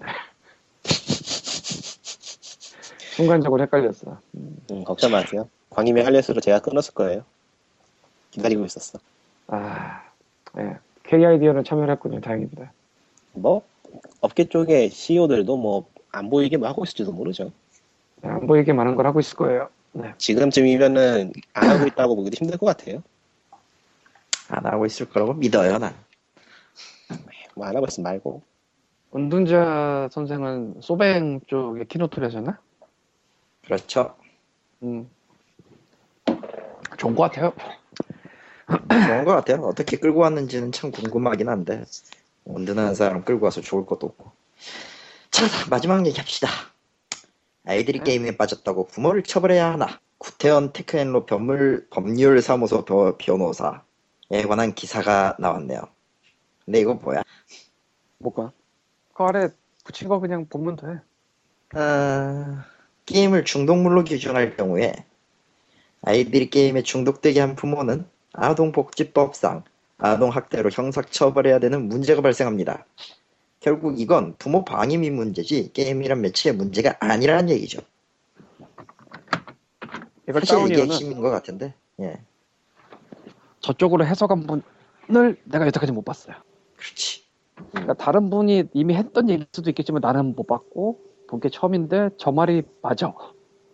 [3.15, 4.17] 순간적으로 헷갈렸어.
[4.35, 5.47] 음, 걱정 마세요.
[5.69, 7.23] 광림의 할례스로 제가 끊었을 거예요.
[8.31, 8.97] 기다리고 있었어.
[9.47, 10.03] 아,
[10.57, 10.77] 예.
[11.03, 12.21] KID는 참여를 했군요.
[12.21, 12.73] 다행입니다.
[13.33, 13.61] 뭐
[14.21, 17.51] 업계 쪽에 CEO들도 뭐 안 보이게 뭐 하고 있을지도 모르죠.
[18.21, 19.67] 네, 안 보이게 많은 걸 하고 있을 거예요.
[19.93, 20.13] 네.
[20.17, 23.03] 지금쯤이면은 안 하고 있다고 보기도 힘들 것 같아요.
[24.49, 25.95] 안 하고 있을 거라고 믿어요, 난.
[27.55, 28.41] 뭐 안 하고 있으면 말고.
[29.15, 32.57] 은둔자 선생은 소뱅 쪽에 키노트를 하셨나?
[33.63, 34.15] 그렇죠.
[34.81, 35.07] 음.
[36.97, 37.53] 좋은 것 같아요.
[38.89, 39.61] 좋은 것 같아요.
[39.67, 41.83] 어떻게 끌고 왔는지는 참 궁금하긴 한데.
[42.45, 44.31] 온든한 사람 끌고 와서 좋을 것도 없고.
[45.29, 46.47] 자, 마지막 얘기 합시다.
[47.65, 48.03] 아이들이 네.
[48.03, 49.99] 게임에 빠졌다고 부모를 처벌해야 하나?
[50.17, 55.81] 구태원 테크앤로 법률, 법률사무소 벼- 변호사에 관한 기사가 나왔네요.
[56.65, 57.23] 근데 이거 뭐야?
[58.19, 58.51] 뭐가?
[59.13, 59.49] 그 아래
[59.83, 60.87] 붙인 거 그냥 보면 돼.
[61.75, 62.65] 아,
[63.05, 64.93] 게임을 중독물로 규정할 경우에
[66.01, 69.63] 아이들이 게임에 중독되게 한 부모는 아동복지법상
[69.97, 72.85] 아동학대로 형사처벌해야 되는 문제가 발생합니다.
[73.63, 77.79] 결국 이건 부모 방임이 문제지 게임이란 매체의 문제가 아니라는 얘기죠.
[80.33, 81.73] 사실 이게 핵심인 것 같은데.
[82.01, 82.19] 예,
[83.61, 84.45] 저쪽으로 해석한
[85.07, 86.35] 분을 내가 여태까지 못 봤어요.
[86.75, 87.23] 그렇지.
[87.71, 92.31] 그러니까 다른 분이 이미 했던 얘기일 수도 있겠지만 나는 못 봤고 본 게 처음인데 저
[92.31, 93.11] 말이 맞아.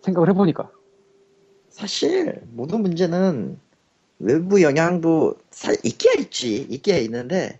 [0.03, 0.69] 생각을 해보니까.
[1.69, 3.59] 사실 모든 문제는
[4.19, 7.59] 외부 영향도 사- 있기야 있지, 있기야 있는데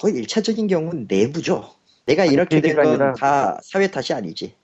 [0.00, 1.64] 거의 일차적인 경우는 내부죠.
[2.06, 4.54] 내가 아니, 이렇게 된건 아니라- 다 사회 탓이 아니지.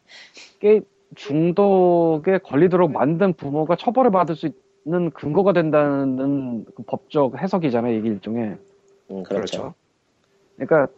[0.61, 0.83] 게임
[1.15, 4.49] 중독에 걸리도록 만든 부모가 처벌을 받을 수
[4.87, 8.57] 있는 근거가 된다는 그 법적 해석이잖아요, 이게 일종의.
[9.11, 9.75] 음, 그렇죠.
[10.57, 10.89] 그러니까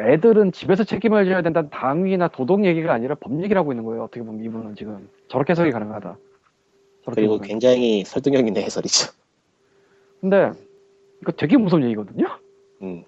[0.00, 4.02] 애들은 집에서 책임을 져야 된다는 당위나 도덕 얘기가 아니라 법 얘기를 하고 있는 거예요.
[4.04, 6.16] 어떻게 보면 이분은 지금 저렇게 해석이 가능하다.
[7.04, 7.46] 저렇게 그리고 보면.
[7.48, 9.12] 굉장히 설득력 있는 해설이죠.
[10.20, 10.50] 근데
[11.22, 12.26] 이거 되게 무서운 얘기거든요.
[12.82, 13.04] 음,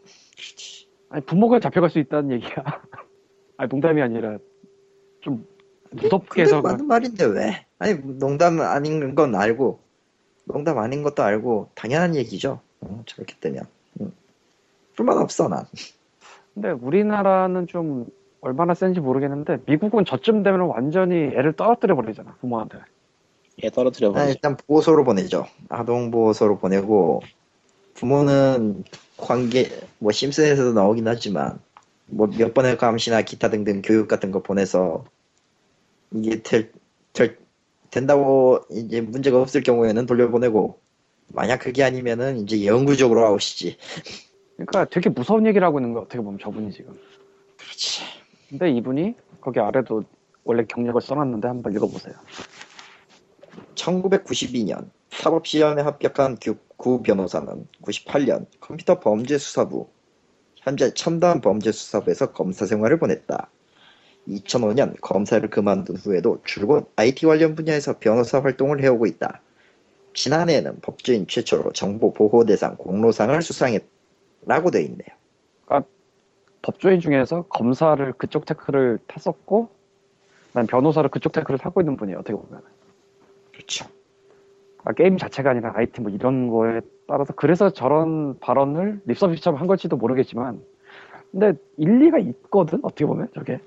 [1.09, 2.64] 아니 부모가 잡혀갈 수 있다는 얘기야.
[3.57, 4.39] 아니 농담이 아니라
[5.20, 5.47] 좀
[5.91, 7.66] 무섭게 해서 맞는 말인데 왜?
[7.78, 9.80] 아니 농담 아닌 건 알고
[10.45, 12.61] 농담 아닌 것도 알고 당연한 얘기죠.
[12.80, 13.64] 어, 저렇게 되면
[14.01, 14.12] 음.
[14.95, 15.64] 불만 없어 난.
[16.55, 18.07] 근데 우리나라는 좀
[18.41, 22.78] 얼마나 센지 모르겠는데 미국은 저쯤 되면 완전히 애를 떨어뜨려 버리잖아 부모한테.
[23.64, 24.30] 얘 떨어뜨려 아, 버리죠.
[24.30, 25.47] 일단 보호소로 보내죠.
[25.68, 27.22] 아동 보호소로 보내고
[27.95, 28.84] 부모는
[29.17, 31.59] 관계 뭐 심슨에서도 나오긴 하지만
[32.07, 35.05] 뭐 몇 번의 감시나 기타 등등 교육 같은 거 보내서
[36.12, 36.73] 이게 될,
[37.12, 37.39] 될
[37.91, 40.79] 된다고 이제 문제가 없을 경우에는 돌려보내고
[41.29, 43.77] 만약 그게 아니면은 이제 영구적으로 아웃이지.
[44.57, 46.99] 그러니까 되게 무서운 얘기를 하고 있는 거 어떻게 보면 저분이 지금.
[47.57, 48.03] 그렇지.
[48.49, 50.05] 근데 이분이 거기 아래도
[50.45, 52.14] 원래 경력을 써놨는데 한번 읽어보세요.
[53.75, 54.89] 1992년
[55.27, 59.89] 사법 시험에 합격한 구, 구 변호사는 98년 컴퓨터 범죄 수사부
[60.55, 63.51] 현재 첨단 범죄 수사부에서 검사 생활을 보냈다.
[64.29, 69.41] 2005년 검사를 그만둔 후에도 줄곧 IT 관련 분야에서 변호사 활동을 해오고 있다.
[70.14, 75.09] 지난해에는 법조인 최초로 정보 보호 대상 공로상을 수상했라고 되어 있네요.
[76.62, 79.70] 법조인 중에서 검사를 그쪽 tech를 탔었고,
[80.53, 82.20] 난 변호사를 그쪽 tech를 타고 있는 분이에요.
[82.20, 82.62] 어떻게 보면.
[83.53, 83.95] 그렇죠.
[84.87, 89.97] 아, 게임 자체가 아니라 IT 뭐 이런 거에 따라서 그래서 저런 발언을 립서비스처럼 한 걸지도
[89.97, 90.62] 모르겠지만
[91.32, 93.59] 근데 일리가 있거든 어떻게 보면 저게.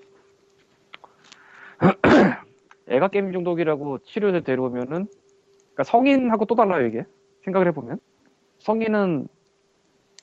[2.88, 5.08] 애가 게임 중독이라고 치료를 데려오면은
[5.74, 7.06] 그러니까 성인하고 또 달라요 이게.
[7.44, 8.00] 생각을 해보면.
[8.60, 9.28] 성인은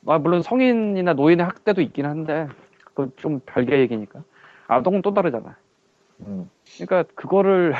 [0.06, 2.48] 아, 물론 성인이나 노인의 학대도 있긴 한데
[2.84, 4.22] 그건 좀 별개 얘기니까.
[4.66, 5.56] 아동은 또 다르잖아.
[6.20, 6.50] 음.
[6.78, 7.74] 그러니까 그거를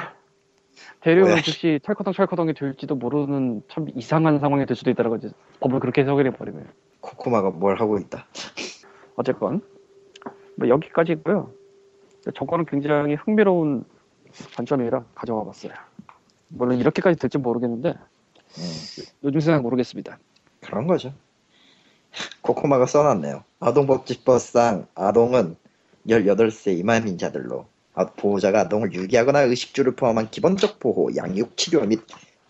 [1.00, 1.42] 데려오는 뭐야.
[1.42, 6.26] 즉시 철커덩 철커덩이 될지도 모르는 참 이상한 상황이 될 수도 있다라고 이제 법을 그렇게 해석을
[6.26, 6.68] 해버리면
[7.00, 8.26] 코코마가 뭘 하고 있다.
[9.16, 9.62] 어쨌건
[10.56, 11.50] 뭐 여기까지고요.
[12.34, 13.84] 저거는 굉장히 흥미로운
[14.56, 15.72] 관점이라 가져와 봤어요.
[16.48, 19.04] 물론 이렇게까지 될지 모르겠는데 음.
[19.24, 20.18] 요즘 세상 모르겠습니다.
[20.60, 21.12] 그런 거죠.
[22.42, 23.44] 코코마가 써놨네요.
[23.60, 25.56] 아동복지법상 아동은
[26.08, 32.00] 18세 이만인자들로 아- 보호자가 아동을 유기하거나 의식주를 포함한 기본적 보호, 양육, 치료 및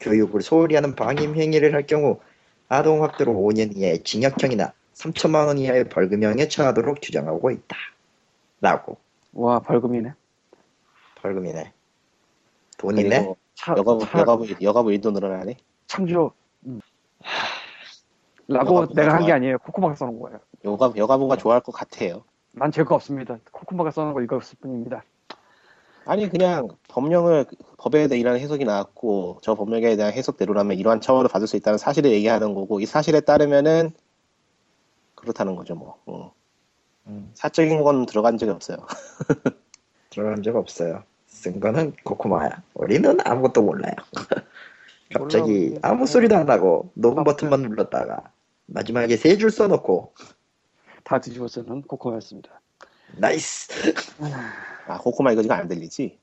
[0.00, 2.18] 교육을 소홀히 하는 방임 행위를 할 경우
[2.68, 7.76] 아동 학대로 5년 이하의 징역형이나 3천만 원 이하의 벌금형에 처하도록 규정하고 있다.
[8.60, 8.98] 라고.
[9.34, 10.12] 와 벌금이네.
[11.22, 11.72] 벌금이네.
[12.78, 13.34] 돈이네?
[13.54, 15.56] 차, 여가부 차- 여가부 여가부 일도 늘어나네.
[15.86, 16.32] 참조.
[16.66, 16.80] 음.
[18.48, 19.32] 라고 여가부가 내가 한 게.
[19.32, 19.58] 아니에요.
[19.58, 20.40] 코코마가 써놓은 거예요.
[20.64, 22.24] 여가 여가부가 좋아할 것 같아요.
[22.52, 23.38] 난 죄가 없습니다.
[23.52, 25.04] 코코마가 써놓은 거 읽었을 뿐입니다.
[26.06, 27.46] 아니 그냥 법령을
[27.78, 32.54] 법에 대한 해석이 나왔고 저 법령에 대한 해석대로라면 이러한 처벌을 받을 수 있다는 사실을 얘기하는
[32.54, 33.90] 거고 이 사실에 따르면은
[35.16, 35.98] 그렇다는 거죠 뭐.
[36.06, 36.32] 어.
[37.08, 38.78] 음, 사적인 건 들어간 적이 없어요.
[40.10, 41.02] 들어간 적 없어요.
[41.26, 42.62] 쓴 거는 코코마야.
[42.74, 43.94] 우리는 아무것도 몰라요.
[45.14, 48.32] 갑자기 아무 소리도 안 하고 녹음 버튼만 눌렀다가
[48.66, 50.14] 마지막에 세 줄 써놓고
[51.04, 52.60] 다 뒤집어 쓰는 코코마였습니다.
[53.12, 53.94] nice
[54.86, 56.18] 아 코코마 이거 지금 안 들리지?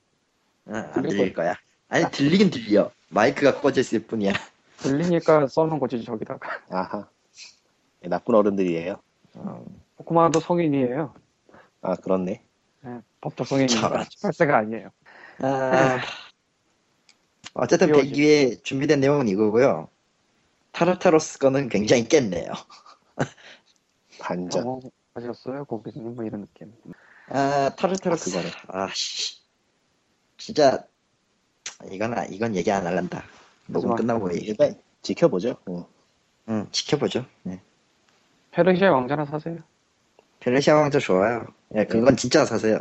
[0.66, 1.54] 아, 안 들릴 거야
[1.88, 4.32] 아니 들리긴 들려 마이크가 꺼져 있을 뿐이야
[4.78, 6.60] 들리니까 써놓은 거지 저기다가.
[6.68, 7.08] 아하.
[8.04, 9.00] 예, 나쁜 어른들이에요.
[9.34, 9.64] 어,
[9.96, 11.14] 코코마도 성인이에요.
[11.80, 12.42] 아 그렇네.
[12.82, 13.46] 네, 법적.
[13.46, 14.02] 저런.
[14.04, 14.90] 18세가 아니에요.
[15.38, 16.00] 아,
[17.54, 19.88] 어쨌든 이어지- 100위에 준비된 내용은 이거고요
[20.72, 22.52] 타르타로스 거는 굉장히 깼네요
[24.20, 24.66] 반전.
[24.66, 24.80] 어,
[25.24, 25.64] 하셨어요?
[25.66, 26.72] 거기서는 뭐 이런 느낌.
[27.28, 28.36] 아 타르타로스
[28.68, 28.84] 아.
[28.84, 29.38] 아씨
[30.36, 30.84] 진짜
[31.90, 33.24] 이건 아- 이건 얘기 안 할란다
[33.66, 35.56] 녹음 끝나고 얘기 일단 지켜보죠.
[35.68, 35.84] 응.
[36.50, 37.60] 응 지켜보죠 네.
[38.50, 39.58] 페르시아 왕자나 사세요.
[40.40, 42.80] 페르시아 왕자 좋아요 예, 그건 진짜 사세요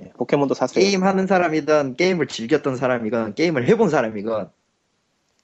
[0.00, 0.82] 예, 포켓몬도 사세요.
[0.82, 4.50] 게임 하는 사람이든 게임을 즐겼던 사람이건 게임을 해본 사람이건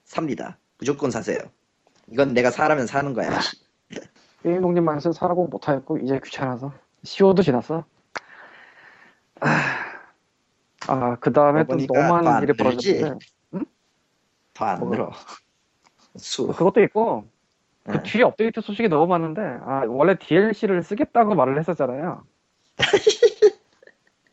[0.07, 0.57] 삽니다.
[0.79, 1.39] 무조건 사세요.
[2.11, 3.29] 이건 내가 사라면 사는 거야.
[4.43, 6.73] 독립만 쓴 사라고 못하겠고 이제 귀찮아서
[7.03, 7.85] 시오도 지났어.
[10.89, 12.53] 아, 그 다음에 또 너무 더안 많은 일이?
[12.57, 13.19] 벌어졌는데
[14.55, 14.91] 더안 뭐.
[14.91, 15.11] 늘어.
[16.17, 16.47] 수.
[16.49, 17.27] 그것도 있고
[17.85, 18.03] 그 네.
[18.03, 22.25] 뒤에 업데이트 소식이 너무 많은데 아, 원래 DLC를 쓰겠다고 말을 했었잖아요.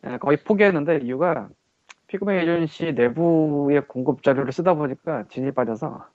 [0.06, 1.48] 예, 거의 포기했는데 이유가
[2.08, 6.08] 피그맨 에이전시 내부의 공급 자료를 쓰다 보니까 진이 빠져서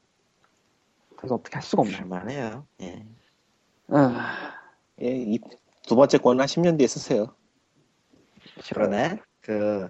[1.17, 1.95] 그래서 어떻게 할 수가 없네.
[1.95, 2.65] 할만해요.
[2.81, 3.05] 예.
[3.91, 4.33] 아,
[5.01, 5.39] 예, 이
[5.87, 7.33] 두 번째 거는 한 10년 뒤에 쓰세요.
[8.61, 8.87] 싫어요.
[8.89, 9.19] 그러네.
[9.41, 9.89] 그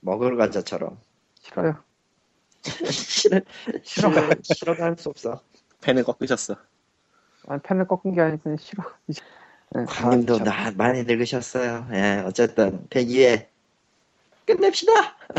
[0.00, 0.98] 먹을 과자처럼.
[1.40, 1.76] 싫어요.
[2.62, 3.40] 싫어.
[3.82, 4.10] 싫어.
[4.42, 5.40] 싫어가 할수 없어.
[5.80, 6.56] 펜을 꺾으셨어.
[7.46, 8.82] 아, 펜을 꺾은 게 아니고 싫어.
[9.06, 9.22] 이제.
[9.76, 10.38] 예, 광님도 아.
[10.44, 11.86] 나 많이 늙으셨어요.
[11.92, 12.22] 예.
[12.26, 13.46] 어쨌든 102회
[14.44, 14.92] 끝냅시다.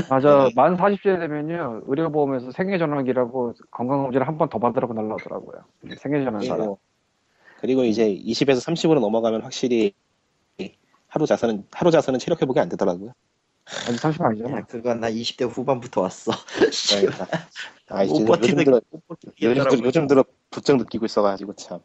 [0.10, 0.50] 맞아.
[0.56, 1.82] 만 40세 되면요.
[1.88, 5.66] 의료보험에서 생애전환기라고 건강검진을 한 번 더 받으라고 날라오더라고요.
[5.98, 6.76] 생애전환 사람.
[7.60, 9.94] 그리고, 이제 20에서 30으로 넘어가면 확실히
[11.08, 13.14] 하루 자서는 하루 자서는 체력 회복이 안 되더라고요.
[13.66, 14.58] 아직 30 아니잖아.
[14.58, 16.32] 야, 그건 나 20대 후반부터 왔어.
[16.90, 17.28] 그러니까.
[17.90, 18.82] 아, 이제 못 요즘 들어
[19.42, 21.80] 요즘, 들어- 요즘 들어 부쩍 느끼고 있어가지고 참.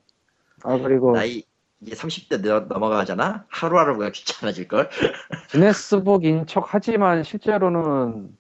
[0.62, 1.42] 아, 그리고 나이
[1.80, 3.46] 이제 30대 넘어가잖아?
[3.48, 4.88] 하루하루가 귀찮아질 걸?
[5.50, 8.36] 기네스북인 척 하지만 실제로는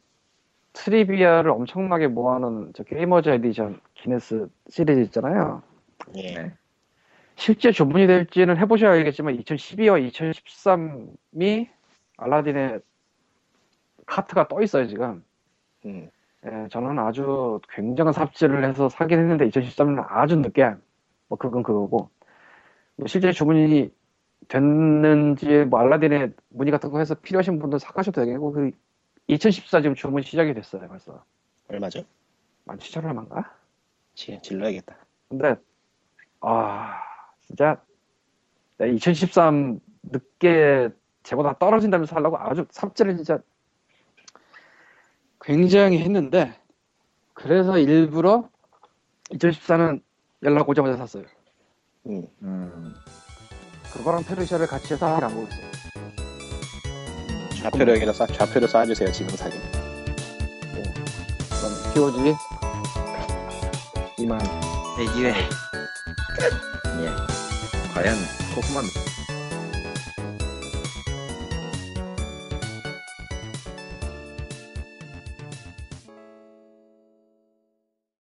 [0.74, 5.62] trivia를 엄청나게 모아놓은 저 게이머즈 에디션 기네스 시리즈 있잖아요.
[6.16, 6.52] 예.
[7.34, 7.42] 네.
[7.42, 11.68] 실제 주문이 될지는 해보셔야 알겠지만 2012와 2013이
[12.16, 12.80] 알라딘의
[14.06, 15.24] 카트가 떠 있어요 지금.
[15.84, 16.10] 음.
[16.46, 20.74] 예, 저는 아주 굉장한 삽질을 해서 사긴 했는데 2013년 아주 늦게
[21.28, 22.10] 뭐 그건 그거고
[22.96, 23.90] 뭐 실제 주문이
[24.48, 28.70] 됐는지 뭐 알라딘에 문의 같은 거 해서 필요하신 분들 사가셔도 되겠고 그
[29.26, 31.24] 2014 지금 주문 시작이 됐어요 벌써
[31.68, 32.04] 얼마죠?
[32.66, 33.54] 17,000원 얼마인가?
[34.14, 34.96] 지, 질러야겠다.
[35.28, 35.56] 근데
[36.40, 37.00] 아
[37.54, 37.80] 진짜
[38.80, 40.90] 2013 늦게
[41.22, 43.38] 제보다 떨어진다면서 하려고 아주 삽질을 진짜
[45.40, 46.58] 굉장히 했는데
[47.32, 48.48] 그래서 일부러
[49.30, 50.02] 2014는
[50.42, 51.24] 연락 오자마자 샀어요.
[52.06, 52.26] 음.
[52.42, 52.94] 음.
[53.92, 55.74] 그거랑 페르시아를 같이 해서 보고 있어요.
[57.62, 59.60] 좌표를 여기다 쏴, 좌표를 쏴주세요, 지금 사진.
[61.50, 62.34] 그럼 POG
[64.18, 64.38] 이만
[64.98, 65.34] 100회.
[67.00, 67.33] 예.
[67.94, 68.16] 과연
[68.56, 68.84] 코코만